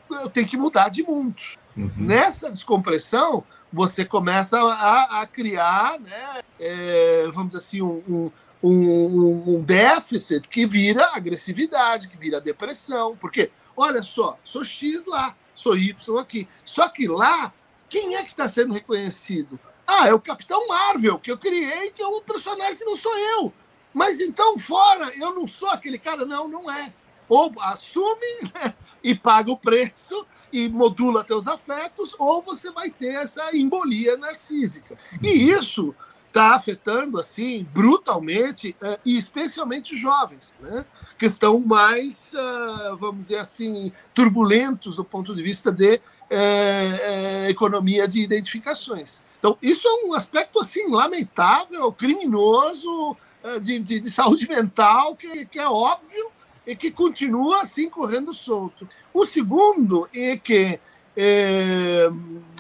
eu 0.10 0.30
tenho 0.30 0.48
que 0.48 0.58
mudar 0.58 0.90
de 0.90 1.04
mundo. 1.04 1.36
Uhum. 1.76 1.92
Nessa 1.98 2.50
descompressão, 2.50 3.44
você 3.72 4.06
começa 4.06 4.58
a, 4.58 5.22
a 5.22 5.28
criar, 5.28 6.00
né, 6.00 6.42
é, 6.60 7.28
vamos 7.34 7.50
dizer 7.54 7.60
assim, 7.60 7.82
um, 7.82 8.32
um, 8.64 9.56
um, 9.56 9.62
déficit 9.62 10.48
que 10.48 10.66
vira 10.66 11.12
agressividade, 11.14 12.08
que 12.08 12.18
vira 12.18 12.40
depressão. 12.40 13.18
Porque, 13.18 13.52
olha 13.76 14.02
só, 14.02 14.40
sou 14.44 14.64
X 14.64 15.06
lá, 15.06 15.36
sou 15.54 15.78
Y 15.78 16.18
aqui. 16.18 16.48
Só 16.64 16.88
que 16.88 17.08
lá, 17.08 17.54
quem 17.90 18.16
é 18.16 18.24
que 18.24 18.30
está 18.30 18.48
sendo 18.48 18.74
reconhecido? 18.74 19.60
Ah, 19.88 20.08
é 20.08 20.14
o 20.14 20.20
Capitão 20.20 20.68
Marvel, 20.68 21.20
que 21.20 21.32
eu 21.32 21.38
criei, 21.38 21.92
que 21.92 22.02
é 22.02 22.08
um 22.08 22.22
personagem 22.22 22.76
que 22.76 22.86
não 22.86 22.98
sou 22.98 23.16
eu. 23.18 23.54
Mas 23.94 24.20
então, 24.20 24.58
fora, 24.58 25.12
eu 25.16 25.34
não 25.34 25.48
sou 25.48 25.70
aquele 25.70 25.98
cara. 25.98 26.26
Não, 26.26 26.48
não 26.48 26.70
é. 26.72 26.94
Ou 27.30 27.54
assume 27.62 28.40
né, 28.54 28.74
e 29.04 29.16
paga 29.16 29.52
o 29.52 29.58
preço, 29.58 30.26
e 30.52 30.70
modula 30.70 31.24
teus 31.24 31.48
afetos, 31.48 32.16
ou 32.20 32.42
você 32.42 32.72
vai 32.72 32.90
ter 32.90 33.16
essa 33.16 33.56
embolia 33.56 34.16
narcísica. 34.18 34.98
E 35.22 35.50
isso 35.50 35.96
está 36.28 36.54
afetando 36.54 37.18
assim 37.18 37.66
brutalmente 37.74 38.76
uh, 38.82 39.00
e 39.06 39.18
especialmente 39.18 39.94
os 39.94 40.00
jovens, 40.02 40.54
né? 40.60 40.86
que 41.18 41.26
estão 41.26 41.60
mais, 41.60 42.34
uh, 42.34 42.96
vamos 42.98 43.22
dizer 43.22 43.38
assim, 43.38 43.92
turbulentos 44.14 44.98
do 44.98 45.06
ponto 45.06 45.34
de 45.34 45.42
vista 45.42 45.72
de 45.72 46.02
uh, 46.32 47.50
economia 47.50 48.08
de 48.08 48.22
identificações. 48.22 49.22
Então 49.40 49.58
isso 49.62 49.88
é 49.88 50.06
um 50.06 50.14
aspecto 50.14 50.60
assim 50.60 50.90
lamentável, 50.90 51.92
criminoso 51.92 53.16
de, 53.62 53.78
de, 53.78 54.00
de, 54.00 54.10
saúde 54.10 54.48
mental 54.50 55.16
que, 55.16 55.46
que 55.46 55.60
é 55.60 55.70
óbvio 55.70 56.32
e 56.66 56.76
que 56.76 56.90
continua 56.90 57.62
assim 57.62 57.90
correndo 57.90 58.34
solto. 58.34 58.88
O 59.14 59.26
segundo 59.26 60.10
é 60.16 60.36
que 60.36 60.80
é, 61.16 62.10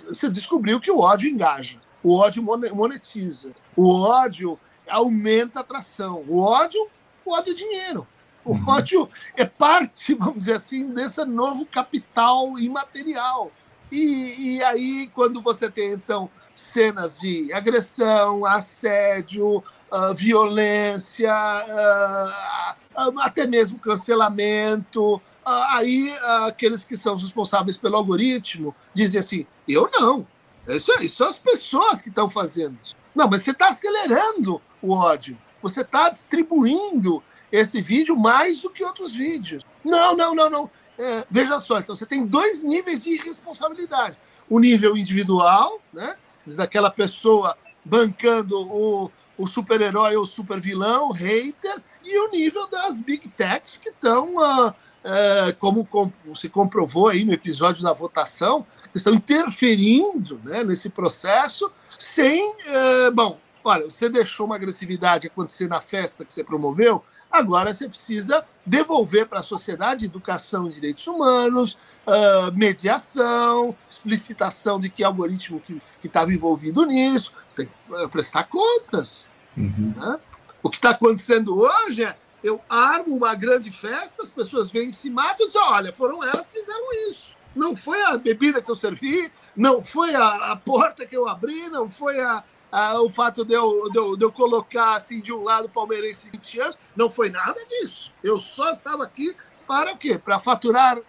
você 0.07 0.29
descobriu 0.29 0.79
que 0.79 0.91
o 0.91 0.99
ódio 0.99 1.27
engaja, 1.27 1.77
o 2.03 2.15
ódio 2.15 2.43
monetiza, 2.43 3.51
o 3.75 3.99
ódio 3.99 4.59
aumenta 4.87 5.59
a 5.59 5.61
atração, 5.61 6.23
o 6.27 6.39
ódio, 6.39 6.79
o 7.25 7.33
ódio 7.33 7.51
é 7.51 7.55
dinheiro. 7.55 8.07
O 8.45 8.51
uhum. 8.51 8.69
ódio 8.69 9.09
é 9.35 9.43
parte, 9.43 10.13
vamos 10.13 10.39
dizer 10.39 10.55
assim, 10.55 10.93
desse 10.93 11.25
novo 11.25 11.65
capital 11.65 12.57
imaterial. 12.59 13.51
E, 13.91 14.57
e 14.57 14.63
aí, 14.63 15.09
quando 15.13 15.41
você 15.41 15.69
tem, 15.69 15.91
então, 15.91 16.29
cenas 16.55 17.19
de 17.19 17.51
agressão, 17.51 18.45
assédio, 18.45 19.57
uh, 19.91 20.13
violência, 20.15 21.33
uh, 21.33 23.19
até 23.19 23.45
mesmo 23.45 23.79
cancelamento. 23.79 25.21
Aí 25.45 26.11
aqueles 26.47 26.83
que 26.83 26.97
são 26.97 27.15
responsáveis 27.15 27.77
pelo 27.77 27.97
algoritmo 27.97 28.75
dizem 28.93 29.19
assim: 29.19 29.45
eu 29.67 29.89
não. 29.93 30.25
Isso, 30.67 30.91
isso 31.01 31.17
são 31.17 31.27
as 31.27 31.37
pessoas 31.37 32.01
que 32.01 32.09
estão 32.09 32.29
fazendo 32.29 32.77
isso. 32.81 32.95
Não, 33.13 33.29
mas 33.29 33.43
você 33.43 33.51
está 33.51 33.69
acelerando 33.69 34.59
o 34.81 34.93
ódio. 34.93 35.37
Você 35.61 35.81
está 35.81 36.09
distribuindo 36.09 37.23
esse 37.51 37.81
vídeo 37.81 38.15
mais 38.15 38.61
do 38.61 38.69
que 38.69 38.83
outros 38.83 39.13
vídeos. 39.13 39.63
Não, 39.83 40.15
não, 40.15 40.33
não, 40.33 40.49
não. 40.49 40.71
É, 40.97 41.25
veja 41.29 41.59
só, 41.59 41.79
então 41.79 41.95
você 41.95 42.05
tem 42.05 42.25
dois 42.25 42.63
níveis 42.63 43.03
de 43.03 43.15
responsabilidade. 43.17 44.17
O 44.49 44.59
nível 44.59 44.95
individual, 44.95 45.79
né? 45.93 46.15
Daquela 46.45 46.91
pessoa 46.91 47.57
bancando 47.83 48.59
o, 48.61 49.11
o 49.37 49.47
super-herói 49.47 50.15
ou 50.15 50.25
super-vilão, 50.25 51.11
hater, 51.11 51.81
e 52.03 52.19
o 52.19 52.29
nível 52.29 52.67
das 52.67 53.01
big 53.01 53.27
techs 53.29 53.77
que 53.77 53.89
estão, 53.89 54.35
uh, 54.35 54.69
uh, 54.69 55.55
como, 55.59 55.85
como, 55.85 56.13
se 56.35 56.47
comprovou 56.49 57.09
aí 57.09 57.25
no 57.25 57.33
episódio 57.33 57.83
da 57.83 57.93
votação, 57.93 58.65
estão 58.93 59.13
interferindo 59.13 60.39
né, 60.43 60.63
nesse 60.63 60.89
processo 60.89 61.71
sem. 61.99 62.49
Uh, 62.51 63.11
bom, 63.13 63.39
olha, 63.63 63.89
você 63.89 64.07
deixou 64.07 64.45
uma 64.45 64.55
agressividade 64.55 65.27
acontecer 65.27 65.67
na 65.67 65.81
festa 65.81 66.23
que 66.23 66.33
você 66.33 66.43
promoveu, 66.43 67.03
agora 67.37 67.73
você 67.73 67.87
precisa 67.87 68.45
devolver 68.65 69.27
para 69.27 69.39
a 69.39 69.43
sociedade 69.43 70.05
educação 70.05 70.67
em 70.67 70.69
direitos 70.69 71.05
humanos, 71.07 71.77
uh, 72.07 72.51
mediação, 72.53 73.75
explicitação 73.89 74.79
de 74.79 74.89
que 74.89 75.03
algoritmo 75.03 75.59
que 75.59 75.81
estava 76.03 76.33
envolvido 76.33 76.85
nisso, 76.85 77.33
você 77.47 77.69
prestar 78.11 78.45
contas. 78.45 79.27
Uhum. 79.55 79.93
Né? 79.95 80.19
O 80.63 80.69
que 80.69 80.77
está 80.77 80.89
acontecendo 80.89 81.57
hoje 81.57 82.03
é 82.03 82.15
eu 82.43 82.61
armo 82.69 83.15
uma 83.15 83.33
grande 83.33 83.71
festa, 83.71 84.21
as 84.21 84.29
pessoas 84.29 84.69
vêm 84.69 84.89
e 84.89 84.93
se 84.93 85.09
matam 85.09 85.45
e 85.45 85.47
dizem, 85.47 85.61
olha, 85.63 85.91
foram 85.91 86.23
elas 86.23 86.45
que 86.45 86.59
fizeram 86.59 86.93
isso. 87.09 87.35
Não 87.55 87.75
foi 87.75 87.99
a 88.03 88.17
bebida 88.17 88.61
que 88.61 88.69
eu 88.69 88.75
servi, 88.75 89.31
não 89.55 89.83
foi 89.83 90.13
a, 90.13 90.51
a 90.51 90.55
porta 90.55 91.05
que 91.07 91.17
eu 91.17 91.27
abri, 91.27 91.69
não 91.69 91.89
foi 91.89 92.19
a, 92.19 92.43
a, 92.75 92.99
o 93.01 93.09
fato 93.09 93.45
de 93.45 93.53
eu, 93.53 93.89
de, 93.89 93.97
eu, 93.97 94.17
de 94.17 94.25
eu 94.25 94.31
colocar 94.33 94.95
assim 94.95 95.21
de 95.21 95.31
um 95.31 95.41
lado 95.41 95.69
palmeirense 95.69 96.29
20 96.29 96.59
anos, 96.59 96.77
não 96.93 97.09
foi 97.09 97.29
nada 97.29 97.57
disso. 97.65 98.11
Eu 98.21 98.37
só 98.37 98.69
estava 98.69 99.05
aqui 99.05 99.33
para 99.65 99.93
o 99.93 99.97
quê? 99.97 100.19
Para 100.19 100.39
faturar 100.39 100.97
uh, 100.97 101.01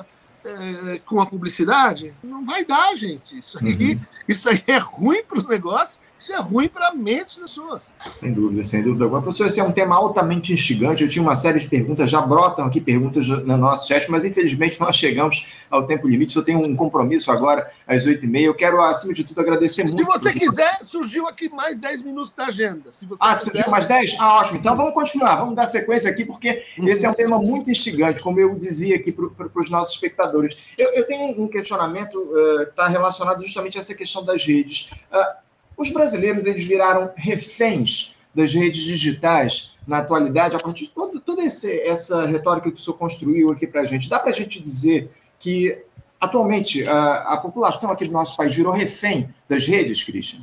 uh, 0.00 1.00
com 1.04 1.20
a 1.20 1.26
publicidade? 1.26 2.16
Não 2.24 2.42
vai 2.42 2.64
dar, 2.64 2.94
gente. 2.94 3.38
Isso 3.38 3.58
aí, 3.62 3.96
uhum. 3.96 4.00
isso 4.26 4.48
aí 4.48 4.64
é 4.66 4.78
ruim 4.78 5.22
para 5.22 5.36
os 5.36 5.46
negócios 5.46 6.00
isso 6.24 6.32
é 6.32 6.40
ruim 6.40 6.68
para 6.68 6.88
a 6.88 6.94
mente 6.94 7.38
das 7.38 7.50
pessoas. 7.50 7.92
Sem 8.18 8.32
dúvida, 8.32 8.64
sem 8.64 8.82
dúvida 8.82 9.04
alguma. 9.04 9.20
Professor, 9.20 9.46
esse 9.46 9.60
é 9.60 9.62
um 9.62 9.70
tema 9.70 9.94
altamente 9.94 10.54
instigante. 10.54 11.02
Eu 11.02 11.08
tinha 11.08 11.22
uma 11.22 11.34
série 11.34 11.58
de 11.58 11.68
perguntas, 11.68 12.08
já 12.08 12.22
brotam 12.22 12.64
aqui 12.64 12.80
perguntas 12.80 13.28
no 13.28 13.56
nosso 13.58 13.86
chat, 13.86 14.10
mas 14.10 14.24
infelizmente 14.24 14.80
nós 14.80 14.96
chegamos 14.96 15.64
ao 15.70 15.86
tempo 15.86 16.08
limite. 16.08 16.34
Eu 16.34 16.42
tenho 16.42 16.60
um 16.60 16.74
compromisso 16.74 17.30
agora 17.30 17.70
às 17.86 18.06
8h30. 18.06 18.40
Eu 18.40 18.54
quero, 18.54 18.80
acima 18.80 19.12
de 19.12 19.22
tudo, 19.22 19.38
agradecer 19.38 19.84
muito. 19.84 19.98
Se 19.98 20.04
você 20.04 20.32
quiser, 20.32 20.78
surgiu 20.82 21.28
aqui 21.28 21.50
mais 21.50 21.78
10 21.78 22.02
minutos 22.04 22.32
da 22.32 22.46
agenda. 22.46 22.88
Se 22.92 23.04
você 23.04 23.22
ah, 23.22 23.34
quiser... 23.34 23.50
surgiu 23.50 23.70
mais 23.70 23.86
10? 23.86 24.16
Ah, 24.18 24.38
ótimo. 24.38 24.58
Então 24.58 24.74
vamos 24.74 24.94
continuar, 24.94 25.36
vamos 25.36 25.54
dar 25.54 25.66
sequência 25.66 26.10
aqui, 26.10 26.24
porque 26.24 26.62
uhum. 26.78 26.88
esse 26.88 27.04
é 27.04 27.10
um 27.10 27.14
tema 27.14 27.38
muito 27.38 27.70
instigante, 27.70 28.22
como 28.22 28.40
eu 28.40 28.54
dizia 28.54 28.96
aqui 28.96 29.12
para 29.12 29.48
os 29.54 29.70
nossos 29.70 29.94
espectadores. 29.94 30.56
Eu, 30.78 30.90
eu, 30.94 31.06
tenho 31.06 31.38
um 31.38 31.48
questionamento 31.48 32.18
uh, 32.18 32.64
que 32.64 32.70
está 32.70 32.88
relacionado 32.88 33.42
justamente 33.42 33.76
a 33.76 33.80
essa 33.80 33.94
questão 33.94 34.24
das 34.24 34.46
redes. 34.46 34.90
Uh, 35.12 35.43
os 35.76 35.90
brasileiros 35.90 36.46
eles 36.46 36.64
viraram 36.64 37.10
reféns 37.16 38.16
das 38.34 38.52
redes 38.52 38.82
digitais 38.82 39.76
na 39.86 39.98
atualidade, 39.98 40.56
a 40.56 40.58
partir 40.58 40.84
de 40.84 40.90
todo, 40.90 41.20
toda 41.20 41.42
esse, 41.42 41.80
essa 41.82 42.26
retórica 42.26 42.70
que 42.70 42.78
o 42.78 42.82
senhor 42.82 42.96
construiu 42.96 43.50
aqui 43.50 43.66
para 43.66 43.82
a 43.82 43.84
gente. 43.84 44.08
Dá 44.08 44.18
para 44.18 44.30
a 44.30 44.34
gente 44.34 44.60
dizer 44.60 45.10
que, 45.38 45.78
atualmente, 46.20 46.84
a, 46.86 47.34
a, 47.34 47.36
população 47.36 47.90
aqui 47.90 48.06
do 48.06 48.12
nosso 48.12 48.36
país 48.36 48.54
virou 48.54 48.72
refém 48.72 49.28
das 49.48 49.66
redes, 49.66 50.02
Christian? 50.02 50.40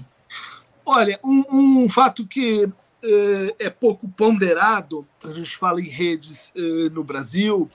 Olha, 0.85 1.19
um, 1.23 1.43
um 1.83 1.89
fato 1.89 2.25
que 2.25 2.69
é, 3.03 3.65
é 3.65 3.69
pouco 3.69 4.07
ponderado, 4.09 5.07
a 5.23 5.33
gente 5.33 5.57
fala 5.57 5.81
em 5.81 5.89
redes 5.89 6.51
é, 6.55 6.89
no 6.89 7.03
Brasil, 7.03 7.69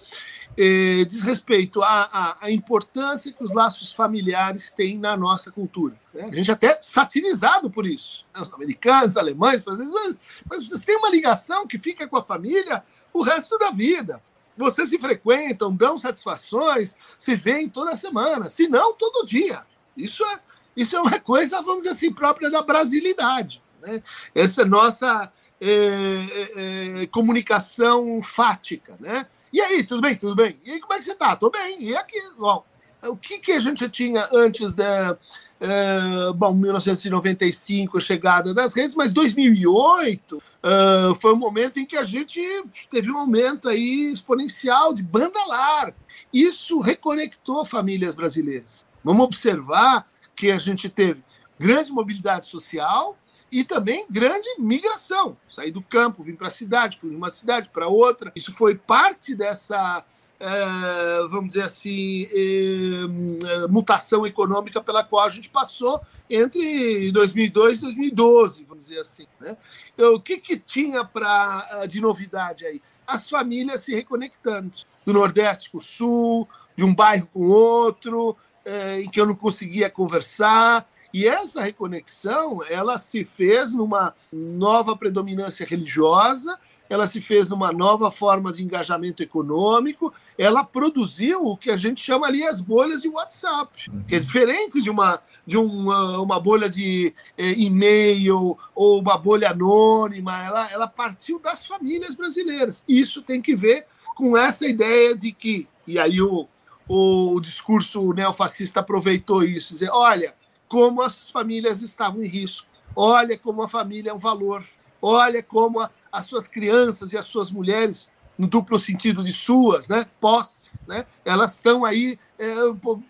é, 0.59 1.05
diz 1.05 1.23
respeito 1.23 1.83
à, 1.83 2.09
à, 2.11 2.47
à, 2.47 2.51
importância 2.51 3.33
que 3.33 3.45
os 3.45 3.53
laços 3.53 3.93
familiares 3.93 4.71
têm 4.71 4.99
na 4.99 5.17
nossa 5.17 5.51
cultura. 5.51 5.95
Né? 6.15 6.29
A 6.33 6.35
gente 6.35 6.51
até 6.51 6.79
satirizado 6.81 7.71
por 7.71 7.87
isso. 7.87 8.25
Né? 8.35 8.41
Os 8.41 8.53
americanos, 8.53 9.11
os 9.11 9.17
alemães, 9.17 9.63
franceses, 9.63 9.93
mas, 9.93 10.21
mas 10.51 10.67
vocês 10.67 10.85
têm 10.85 10.97
uma 10.97 11.11
ligação 11.11 11.67
que 11.67 11.79
fica 11.79 12.09
com 12.09 12.17
a 12.17 12.23
família 12.23 12.83
o 13.13 13.23
resto 13.23 13.59
da 13.59 13.71
vida. 13.71 14.23
Vocês 14.57 14.89
se 14.89 14.99
frequentam, 14.99 15.75
dão 15.75 15.99
satisfações, 15.99 16.97
se 17.19 17.37
veem 17.37 17.69
toda 17.69 17.95
semana, 17.97 18.49
se 18.49 18.67
não 18.67 18.95
todo 18.95 19.27
dia. 19.27 19.63
Isso 19.95 20.25
é, 20.25 20.41
isso 20.75 20.97
é 20.97 21.01
uma 21.01 21.21
coisa, 21.21 21.61
vamos 21.63 21.81
dizer 21.81 21.91
assim, 21.91 22.13
própria 22.13 22.51
da 22.51 22.63
brasilidade. 22.63 23.63
Né? 23.83 24.03
Essa 24.35 24.63
é 24.63 24.65
nossa 24.65 25.31
é, 25.61 25.69
é, 25.69 27.03
é, 27.03 27.07
comunicação 27.07 28.23
fática. 28.23 28.97
Né? 28.99 29.27
E 29.53 29.61
aí, 29.61 29.85
tudo 29.85 30.03
bem? 30.03 30.17
Tudo 30.17 30.35
bem? 30.35 30.59
E 30.65 30.73
aí, 30.73 30.81
como 30.81 30.93
é 30.95 30.99
que 30.99 31.05
você 31.05 31.13
está? 31.13 31.33
Estou 31.33 31.51
bem. 31.51 31.83
E 31.83 31.97
aqui, 31.97 32.19
bom, 32.39 32.65
o 33.05 33.17
que, 33.17 33.39
que 33.39 33.53
a 33.53 33.59
gente 33.59 33.89
tinha 33.89 34.29
antes 34.33 34.75
da. 34.75 35.17
Uh, 35.59 36.35
bom, 36.35 36.53
1995, 36.53 37.97
a 37.97 38.01
chegada 38.01 38.53
das 38.53 38.75
redes, 38.75 38.95
mas 38.95 39.11
2008 39.13 40.37
uh, 40.37 41.15
foi 41.15 41.33
um 41.33 41.37
momento 41.37 41.81
em 41.81 41.87
que 41.87 41.97
a 41.97 42.05
gente 42.05 42.43
teve 42.91 43.11
um 43.11 43.17
aumento 43.17 43.69
aí 43.69 44.11
exponencial 44.13 44.93
de 44.93 45.03
banda 45.03 45.43
larga. 45.47 45.97
Isso 46.33 46.81
reconectou 46.81 47.65
famílias 47.65 48.15
brasileiras. 48.15 48.85
Vamos 49.03 49.25
observar 49.25 50.07
que 50.35 50.51
a 50.51 50.59
gente 50.59 50.91
teve 50.91 51.25
grande 51.59 51.91
mobilidade 51.91 52.45
social, 52.47 53.17
e 53.51 53.65
também 53.65 54.07
grande 54.11 54.49
migração. 54.59 55.37
Saí 55.51 55.71
do 55.71 55.83
campo, 55.83 56.23
vim 56.23 56.35
para 56.35 56.49
a 56.49 56.51
cidade, 56.51 56.99
fui 56.99 57.11
de 57.11 57.17
uma 57.17 57.31
cidade 57.31 57.69
para 57.73 57.89
outra. 57.89 58.33
Isso 58.35 58.53
foi 58.53 58.75
parte 58.75 59.35
dessa, 59.35 60.05
é, 60.41 61.27
vamos 61.29 61.49
dizer 61.49 61.63
assim, 61.63 62.27
é, 62.33 63.67
mutação 63.69 64.27
econômica 64.27 64.83
pela 64.83 65.05
qual 65.05 65.27
a 65.27 65.31
gente 65.31 65.49
passou 65.49 66.01
entre 66.29 67.11
2002 67.13 67.79
e 67.79 67.81
2012, 67.83 68.65
vamos 68.65 68.85
dizer 68.85 69.01
assim. 69.01 69.27
Né? 69.41 69.57
O 69.99 70.21
que, 70.21 70.39
que 70.39 70.59
tinha 70.59 71.05
pra, 71.05 71.87
de 71.89 72.01
novidade 72.01 72.67
aí? 72.67 72.83
As 73.07 73.29
famílias 73.31 73.83
se 73.83 73.95
reconectando, 73.95 74.73
do 75.05 75.13
Nordeste 75.13 75.71
com 75.71 75.79
o 75.79 75.81
Sul, 75.81 76.49
de 76.77 76.85
um 76.85 76.93
bairro 76.93 77.29
com 77.33 77.47
outro, 77.47 78.37
é, 78.65 79.01
em 79.01 79.09
que 79.09 79.21
eu 79.21 79.27
não 79.27 79.35
conseguia 79.35 79.89
conversar, 79.89 80.87
e 81.17 81.27
essa 81.27 81.63
reconexão, 81.63 82.61
ela 82.69 82.99
se 82.99 83.25
fez 83.25 83.73
numa 83.73 84.15
nova 84.31 84.95
predominância 84.95 85.65
religiosa, 85.65 86.59
ela 86.91 87.07
se 87.07 87.23
fez 87.23 87.49
numa 87.49 87.73
nova 87.73 88.11
forma 88.11 88.53
de 88.53 88.63
engajamento 88.63 89.23
econômico, 89.23 90.13
ela 90.37 90.63
produziu 90.63 91.43
o 91.47 91.57
que 91.57 91.71
a 91.71 91.77
gente 91.79 92.03
chama 92.03 92.27
ali 92.27 92.47
as 92.47 92.61
bolhas 92.61 93.01
de 93.01 93.09
WhatsApp, 93.09 93.91
que 94.07 94.15
é 94.15 94.19
diferente 94.19 94.83
de 94.83 94.91
uma, 94.91 95.19
de 95.47 95.57
uma, 95.57 96.21
uma 96.21 96.39
bolha 96.39 96.69
de 96.69 97.15
eh, 97.39 97.53
e-mail 97.53 98.59
ou 98.75 99.01
uma 99.01 99.17
bolha 99.17 99.53
anônima, 99.53 100.45
ela, 100.45 100.71
ela 100.71 100.87
partiu 100.87 101.39
das 101.39 101.65
famílias 101.65 102.15
brasileiras. 102.15 102.85
Isso 102.87 103.23
tem 103.23 103.41
que 103.41 103.57
ver 103.57 103.87
com 104.15 104.37
essa 104.37 104.69
ideia 104.69 105.17
de 105.17 105.33
que, 105.33 105.67
e 105.87 105.99
aí 105.99 106.21
o, 106.21 106.47
o 106.87 107.41
discurso 107.41 108.13
neofascista 108.13 108.81
aproveitou 108.81 109.43
isso, 109.43 109.73
dizer, 109.73 109.89
olha, 109.91 110.35
como 110.69 111.03
as 111.03 111.31
famílias 111.31 111.83
estavam 111.83 112.23
em 112.23 112.29
risco. 112.29 112.67
Olha 112.95 113.39
como 113.39 113.63
a 113.63 113.69
família 113.69 114.11
é 114.11 114.15
um 114.15 114.19
valor. 114.19 114.65
Olha 115.01 115.43
como 115.43 115.81
a, 115.81 115.91
as 116.11 116.25
suas 116.25 116.47
crianças 116.49 117.13
e 117.13 117.19
as 117.19 117.27
suas 117.27 117.51
mulheres, 117.51 118.09
no 118.39 118.47
duplo 118.47 118.79
sentido 118.79 119.23
de 119.23 119.33
suas, 119.33 119.89
né, 119.89 120.07
posse, 120.21 120.71
né, 120.87 121.07
elas 121.25 121.55
estão 121.55 121.85
aí 121.85 122.19
é, 122.39 122.55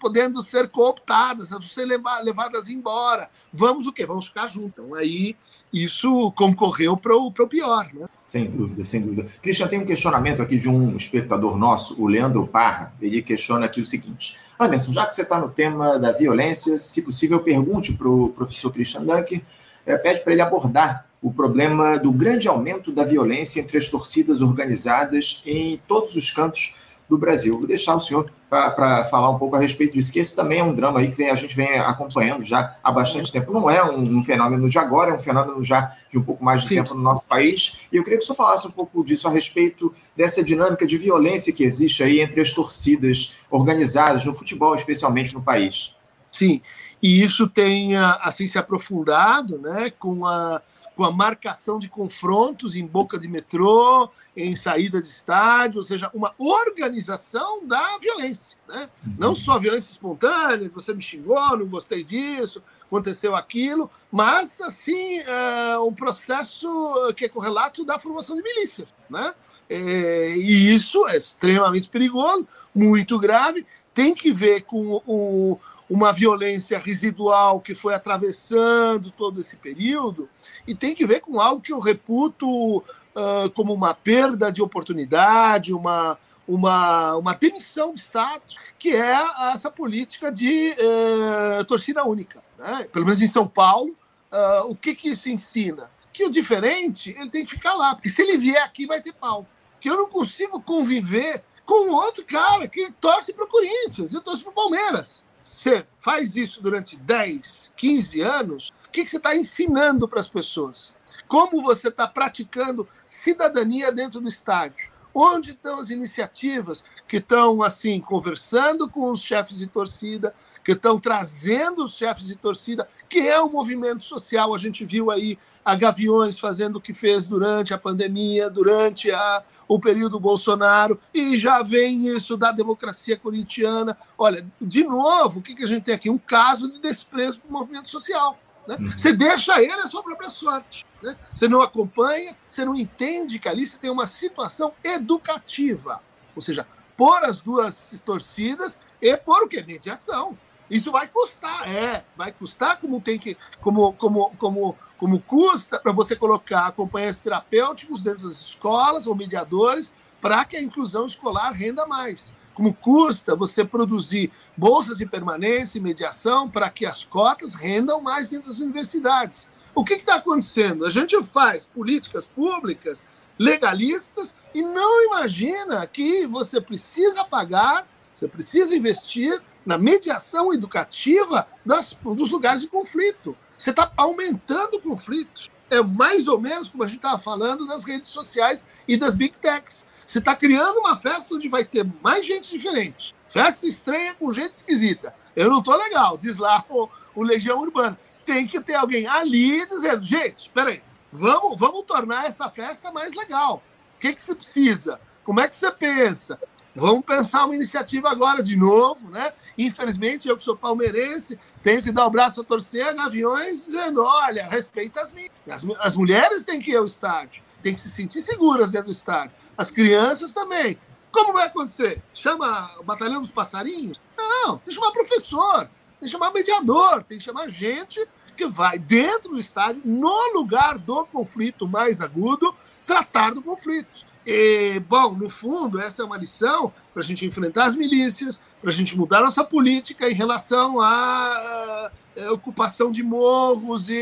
podendo 0.00 0.42
ser 0.42 0.68
cooptadas, 0.68 1.50
ser 1.68 1.84
levadas 1.84 2.68
embora. 2.68 3.30
Vamos 3.52 3.86
o 3.86 3.92
quê? 3.92 4.04
Vamos 4.04 4.26
ficar 4.26 4.46
juntos. 4.46 4.84
Então 4.84 4.94
aí 4.94 5.36
isso 5.72 6.31
concorreu 6.33 6.96
para 6.96 7.14
o 7.14 7.33
pior. 7.48 7.88
Né? 7.92 8.07
Sem 8.24 8.50
dúvida, 8.50 8.85
sem 8.85 9.00
dúvida. 9.02 9.26
Cristian, 9.42 9.68
tem 9.68 9.79
um 9.79 9.87
questionamento 9.87 10.42
aqui 10.42 10.59
de 10.59 10.68
um 10.68 10.96
espectador 10.96 11.59
nosso, 11.59 12.00
o 12.02 12.07
Leandro 12.07 12.46
Parra. 12.46 12.92
Ele 13.00 13.22
questiona 13.22 13.66
aqui 13.66 13.81
o 13.81 13.87
seguinte: 13.87 14.37
Anderson, 14.59 14.92
já 14.92 15.07
que 15.07 15.14
você 15.14 15.22
está 15.22 15.38
no 15.38 15.48
tema 15.48 15.98
da 15.98 16.12
violência, 16.12 16.79
se 16.79 17.02
possível, 17.02 17.40
pergunte 17.40 17.92
para 17.92 18.09
o 18.09 18.29
professor 18.31 18.72
Christian 18.72 19.05
Dunker, 19.05 19.42
é, 19.85 19.96
pede 19.96 20.20
para 20.20 20.33
ele 20.33 20.42
abordar 20.42 21.07
o 21.22 21.33
problema 21.33 21.98
do 21.98 22.12
grande 22.12 22.46
aumento 22.46 22.92
da 22.92 23.05
violência 23.05 23.61
entre 23.61 23.79
as 23.79 23.88
torcidas 23.88 24.40
organizadas 24.40 25.42
em 25.46 25.81
todos 25.88 26.14
os 26.14 26.31
cantos 26.31 26.74
do 27.08 27.18
Brasil. 27.18 27.58
Vou 27.58 27.66
deixar 27.66 27.94
o 27.94 28.00
senhor 28.00 28.30
para 28.48 29.04
falar 29.04 29.30
um 29.30 29.38
pouco 29.38 29.56
a 29.56 29.60
respeito 29.60 29.94
disso, 29.94 30.12
que 30.12 30.18
esse 30.18 30.34
também 30.34 30.60
é 30.60 30.64
um 30.64 30.74
drama 30.74 31.00
aí 31.00 31.10
que 31.10 31.16
vem, 31.16 31.30
a 31.30 31.34
gente 31.34 31.54
vem 31.56 31.78
acompanhando 31.78 32.44
já 32.44 32.76
há 32.82 32.92
bastante 32.92 33.30
tempo. 33.32 33.52
Não 33.52 33.68
é 33.68 33.82
um, 33.84 34.18
um, 34.18 34.22
fenômeno 34.22 34.68
de 34.68 34.78
agora, 34.78 35.10
é 35.10 35.14
um 35.14 35.20
fenômeno 35.20 35.62
já 35.62 35.92
de 36.10 36.18
um 36.18 36.22
pouco 36.22 36.44
mais 36.44 36.62
de 36.62 36.68
Sim. 36.68 36.74
tempo 36.76 36.94
no 36.94 37.02
nosso 37.02 37.26
país. 37.26 37.80
E 37.92 37.96
eu 37.96 38.04
queria 38.04 38.18
que 38.18 38.24
o 38.24 38.26
senhor 38.26 38.36
falasse 38.36 38.66
um 38.66 38.70
pouco 38.70 39.04
disso 39.04 39.26
a 39.28 39.30
respeito 39.30 39.92
dessa 40.16 40.42
dinâmica 40.42 40.86
de 40.86 40.96
violência 40.96 41.52
que 41.52 41.64
existe 41.64 42.02
aí 42.02 42.20
entre 42.20 42.40
as 42.40 42.52
torcidas 42.52 43.38
organizadas 43.50 44.24
no 44.24 44.32
futebol, 44.32 44.74
especialmente 44.74 45.34
no 45.34 45.42
país. 45.42 45.94
Sim, 46.30 46.60
e 47.02 47.22
isso 47.22 47.46
tem 47.48 47.96
assim 47.96 48.46
se 48.46 48.58
aprofundado, 48.58 49.58
né, 49.58 49.90
com 49.98 50.26
a 50.26 50.60
com 50.96 51.04
a 51.04 51.12
marcação 51.12 51.78
de 51.78 51.88
confrontos 51.88 52.74
em 52.74 52.87
boca 52.87 53.18
de 53.18 53.28
metrô, 53.28 54.09
em 54.35 54.56
saída 54.56 55.00
de 55.00 55.06
estádio, 55.06 55.76
ou 55.76 55.82
seja, 55.82 56.11
uma 56.14 56.35
organização 56.38 57.64
da 57.66 57.98
violência. 57.98 58.56
Né? 58.66 58.88
Uhum. 59.06 59.14
Não 59.18 59.35
só 59.35 59.52
a 59.52 59.59
violência 59.59 59.90
espontânea, 59.90 60.70
você 60.74 60.94
me 60.94 61.02
xingou, 61.02 61.59
não 61.59 61.66
gostei 61.66 62.02
disso, 62.02 62.62
aconteceu 62.82 63.37
aquilo, 63.37 63.90
mas, 64.11 64.61
assim, 64.62 65.18
é 65.18 65.78
um 65.78 65.92
processo 65.92 67.12
que 67.14 67.26
é 67.26 67.28
correlato 67.28 67.85
da 67.85 67.98
formação 67.98 68.35
de 68.35 68.42
milícia. 68.42 68.88
Né? 69.11 69.35
É, 69.68 70.37
e 70.37 70.74
isso 70.74 71.06
é 71.09 71.16
extremamente 71.16 71.88
perigoso, 71.88 72.48
muito 72.74 73.18
grave, 73.18 73.66
tem 73.92 74.14
que 74.14 74.32
ver 74.32 74.62
com 74.62 75.02
o, 75.06 75.59
uma 75.88 76.12
violência 76.12 76.79
residual 76.79 77.61
que 77.61 77.75
foi 77.75 77.94
atravessando 77.94 79.11
todo 79.16 79.40
esse 79.40 79.57
período, 79.57 80.29
e 80.66 80.75
tem 80.75 80.94
que 80.94 81.07
ver 81.07 81.20
com 81.20 81.40
algo 81.40 81.62
que 81.62 81.72
eu 81.72 81.79
reputo 81.79 82.79
uh, 82.79 83.51
como 83.55 83.72
uma 83.72 83.94
perda 83.94 84.51
de 84.51 84.61
oportunidade, 84.61 85.72
uma, 85.72 86.18
uma, 86.46 87.16
uma 87.16 87.35
demissão 87.35 87.94
de 87.94 88.01
status, 88.01 88.59
que 88.79 88.94
é 88.94 89.16
essa 89.53 89.70
política 89.70 90.31
de 90.33 90.72
uh, 90.72 91.64
torcida 91.64 92.05
única. 92.05 92.42
Né? 92.59 92.88
Pelo 92.92 93.05
menos 93.05 93.22
em 93.22 93.29
São 93.29 93.46
Paulo, 93.46 93.94
uh, 94.33 94.68
o 94.68 94.75
que, 94.75 94.94
que 94.94 95.11
isso 95.11 95.29
ensina? 95.29 95.88
Que 96.12 96.25
o 96.25 96.31
diferente 96.31 97.14
ele 97.16 97.31
tem 97.31 97.44
que 97.44 97.53
ficar 97.53 97.75
lá, 97.75 97.94
porque 97.94 98.09
se 98.09 98.22
ele 98.22 98.37
vier 98.37 98.62
aqui 98.62 98.87
vai 98.87 99.01
ter 99.01 99.12
pau. 99.12 99.46
Que 99.81 99.88
eu 99.88 99.96
não 99.96 100.09
consigo 100.09 100.61
conviver 100.61 101.44
com 101.64 101.92
outro 101.92 102.25
cara 102.25 102.66
que 102.66 102.90
torce 102.92 103.33
para 103.33 103.44
o 103.44 103.49
Corinthians, 103.49 104.12
eu 104.12 104.20
torço 104.20 104.42
para 104.42 104.51
o 104.51 104.55
Palmeiras 104.55 105.25
você 105.46 105.85
faz 105.96 106.35
isso 106.35 106.61
durante 106.61 106.96
10, 106.96 107.72
15 107.76 108.20
anos, 108.20 108.74
o 108.88 108.90
que, 108.90 109.06
você 109.06 109.16
está 109.16 109.37
ensinando 109.37 110.09
para 110.09 110.18
as 110.18 110.28
pessoas? 110.28 110.92
Como 111.28 111.62
você 111.62 111.87
está 111.87 112.04
praticando 112.09 112.88
cidadania 113.07 113.92
dentro 113.92 114.20
do 114.20 114.26
estádio? 114.26 114.88
Onde 115.14 115.53
estão 115.53 115.78
as 115.78 115.88
iniciativas 115.88 116.82
que 117.07 117.18
estão 117.18 117.62
assim 117.62 118.01
conversando 118.01 118.90
com 118.90 119.09
os 119.09 119.22
chefes 119.22 119.59
de 119.59 119.68
torcida, 119.68 120.34
que 120.64 120.72
estão 120.72 120.99
trazendo 120.99 121.84
os 121.84 121.94
chefes 121.94 122.26
de 122.26 122.34
torcida, 122.34 122.88
que 123.09 123.20
é 123.20 123.40
um 123.40 123.49
movimento 123.49 124.03
social. 124.03 124.53
A 124.53 124.59
gente 124.59 124.84
viu 124.84 125.12
aí 125.12 125.38
a 125.64 125.76
Gaviões 125.76 126.40
fazendo 126.40 126.76
o 126.76 126.80
que 126.80 126.92
fez 126.92 127.28
durante 127.28 127.72
a 127.72 127.78
pandemia, 127.78 128.51
durante 128.51 129.12
a, 129.12 129.44
o 129.68 129.80
período 129.80 130.20
Bolsonaro, 130.20 131.00
e 131.12 131.38
já 131.38 131.62
vem 131.62 132.06
isso 132.08 132.36
da 132.36 132.52
democracia 132.52 133.16
corintiana. 133.16 133.96
Olha, 134.16 134.46
de 134.60 134.84
novo, 134.84 135.40
o 135.40 135.42
que, 135.42 135.54
que 135.54 135.64
a 135.64 135.66
gente 135.66 135.84
tem 135.84 135.94
aqui? 135.94 136.10
Um 136.10 136.18
caso 136.18 136.70
de 136.70 136.78
desprezo 136.78 137.40
para 137.40 137.48
o 137.48 137.52
movimento 137.52 137.88
social. 137.88 138.36
Né? 138.66 138.76
Uhum. 138.78 138.90
Você 138.90 139.12
deixa 139.12 139.60
ele 139.60 139.72
a 139.72 139.86
sua 139.86 140.02
própria 140.02 140.30
sorte. 140.30 140.84
Né? 141.02 141.16
Você 141.32 141.48
não 141.48 141.62
acompanha, 141.62 142.36
você 142.50 142.64
não 142.64 142.74
entende 142.74 143.38
que 143.38 143.48
ali 143.48 143.66
você 143.66 143.78
tem 143.78 143.90
uma 143.90 144.06
situação 144.06 144.72
educativa. 144.82 146.00
Ou 146.34 146.42
seja, 146.42 146.66
por 146.96 147.24
as 147.24 147.40
duas 147.40 148.02
torcidas 148.04 148.80
e 149.00 149.16
por 149.16 149.44
o 149.44 149.48
que? 149.48 149.62
Mediação. 149.62 150.36
Isso 150.70 150.90
vai 150.90 151.06
custar, 151.06 151.68
é, 151.68 152.04
vai 152.16 152.32
custar 152.32 152.80
como 152.80 153.00
tem 153.00 153.18
que, 153.18 153.36
como, 153.60 153.92
como, 153.92 154.30
como, 154.36 154.76
como 154.98 155.20
custa 155.20 155.78
para 155.78 155.92
você 155.92 156.16
colocar 156.16 156.66
acompanhantes 156.66 157.20
terapêuticos 157.20 158.02
dentro 158.02 158.24
das 158.24 158.40
escolas 158.40 159.06
ou 159.06 159.14
mediadores 159.14 159.94
para 160.20 160.44
que 160.44 160.56
a 160.56 160.62
inclusão 160.62 161.06
escolar 161.06 161.52
renda 161.52 161.86
mais. 161.86 162.34
Como 162.52 162.72
custa 162.72 163.36
você 163.36 163.64
produzir 163.64 164.32
bolsas 164.56 164.98
de 164.98 165.06
permanência 165.06 165.78
e 165.78 165.82
mediação 165.82 166.50
para 166.50 166.70
que 166.70 166.86
as 166.86 167.04
cotas 167.04 167.54
rendam 167.54 168.00
mais 168.00 168.30
dentro 168.30 168.48
das 168.48 168.58
universidades. 168.58 169.48
O 169.74 169.84
que 169.84 169.92
está 169.92 170.16
acontecendo? 170.16 170.86
A 170.86 170.90
gente 170.90 171.22
faz 171.22 171.66
políticas 171.66 172.24
públicas 172.24 173.04
legalistas 173.38 174.34
e 174.54 174.62
não 174.62 175.04
imagina 175.04 175.86
que 175.86 176.26
você 176.26 176.60
precisa 176.60 177.24
pagar, 177.24 177.86
você 178.10 178.26
precisa 178.26 178.74
investir 178.74 179.38
na 179.66 179.76
mediação 179.76 180.54
educativa 180.54 181.46
das, 181.64 181.92
dos 181.92 182.30
lugares 182.30 182.62
de 182.62 182.68
conflito. 182.68 183.36
Você 183.58 183.70
está 183.70 183.92
aumentando 183.96 184.76
o 184.76 184.80
conflito. 184.80 185.50
É 185.68 185.82
mais 185.82 186.28
ou 186.28 186.40
menos 186.40 186.68
como 186.68 186.84
a 186.84 186.86
gente 186.86 186.98
estava 186.98 187.18
falando 187.18 187.66
das 187.66 187.82
redes 187.82 188.10
sociais 188.10 188.68
e 188.86 188.96
das 188.96 189.16
big 189.16 189.36
techs. 189.38 189.84
Você 190.06 190.20
está 190.20 190.36
criando 190.36 190.78
uma 190.78 190.96
festa 190.96 191.34
onde 191.34 191.48
vai 191.48 191.64
ter 191.64 191.84
mais 192.00 192.24
gente 192.24 192.52
diferente. 192.52 193.12
Festa 193.28 193.66
estranha 193.66 194.14
com 194.14 194.30
gente 194.30 194.52
esquisita. 194.52 195.12
Eu 195.34 195.50
não 195.50 195.58
estou 195.58 195.76
legal, 195.76 196.16
diz 196.16 196.36
lá 196.36 196.64
o, 196.70 196.88
o 197.16 197.24
Legião 197.24 197.60
Urbana. 197.60 197.98
Tem 198.24 198.46
que 198.46 198.60
ter 198.60 198.74
alguém 198.74 199.08
ali 199.08 199.66
dizendo, 199.66 200.04
gente, 200.04 200.42
espera 200.42 200.70
aí, 200.70 200.82
vamos, 201.12 201.58
vamos 201.58 201.82
tornar 201.82 202.26
essa 202.26 202.48
festa 202.48 202.92
mais 202.92 203.12
legal. 203.14 203.62
O 203.96 203.98
que, 203.98 204.12
que 204.12 204.22
você 204.22 204.34
precisa? 204.34 205.00
Como 205.24 205.40
é 205.40 205.48
que 205.48 205.54
você 205.56 205.72
pensa? 205.72 206.38
Vamos 206.74 207.04
pensar 207.04 207.46
uma 207.46 207.54
iniciativa 207.54 208.10
agora 208.10 208.42
de 208.42 208.54
novo, 208.54 209.10
né? 209.10 209.32
Infelizmente, 209.59 210.28
eu 210.28 210.36
que 210.36 210.42
sou 210.42 210.57
palmeirense, 210.57 211.38
tenho 211.62 211.82
que 211.82 211.90
dar 211.90 212.07
o 212.07 212.11
braço 212.11 212.40
a 212.40 212.44
torcer 212.44 212.86
a 212.86 212.92
Gaviões 212.92 213.64
dizendo: 213.64 214.02
olha, 214.02 214.46
respeita 214.46 215.00
as 215.00 215.12
minhas. 215.12 215.30
As, 215.48 215.64
as 215.80 215.94
mulheres 215.94 216.44
têm 216.44 216.61
que 216.61 216.72
ir 216.72 216.76
ao 216.76 216.84
estádio, 216.84 217.42
têm 217.62 217.74
que 217.74 217.80
se 217.80 217.90
sentir 217.90 218.20
seguras 218.20 218.70
dentro 218.70 218.88
do 218.88 218.92
estádio. 218.92 219.36
As 219.57 219.70
crianças 219.70 220.32
também. 220.32 220.78
Como 221.11 221.32
vai 221.32 221.46
acontecer? 221.46 222.02
Chama 222.14 222.70
o 222.78 222.82
Batalhão 222.82 223.22
dos 223.22 223.30
Passarinhos? 223.30 223.98
Não, 224.16 224.59
tem 224.59 224.68
que 224.68 224.74
chamar 224.74 224.92
professor, 224.92 225.61
tem 225.61 226.02
que 226.02 226.09
chamar 226.09 226.30
mediador, 226.30 227.02
tem 227.04 227.16
que 227.16 227.24
chamar 227.24 227.48
gente 227.48 228.07
que 228.36 228.46
vai 228.46 228.78
dentro 228.78 229.30
do 229.30 229.38
estádio, 229.38 229.80
no 229.86 230.34
lugar 230.34 230.76
do 230.76 231.07
conflito 231.07 231.66
mais 231.66 232.02
agudo, 232.02 232.54
tratar 232.84 233.32
do 233.34 233.42
conflito. 233.42 234.07
E, 234.27 234.81
bom, 234.81 235.12
no 235.12 235.31
fundo, 235.31 235.79
essa 235.79 236.03
é 236.03 236.05
uma 236.05 236.16
lição 236.16 236.72
para 236.93 237.01
a 237.01 237.05
gente 237.05 237.24
enfrentar 237.24 237.66
as 237.66 237.77
milícias, 237.77 238.41
para 238.61 238.70
a 238.70 238.72
gente 238.72 238.97
mudar 238.99 239.20
nossa 239.20 239.45
política 239.45 240.11
em 240.11 240.14
relação 240.14 240.81
à 240.81 241.93
eh, 242.16 242.31
ocupação 242.31 242.91
de 242.91 243.05
morros 243.05 243.89
e, 243.89 243.95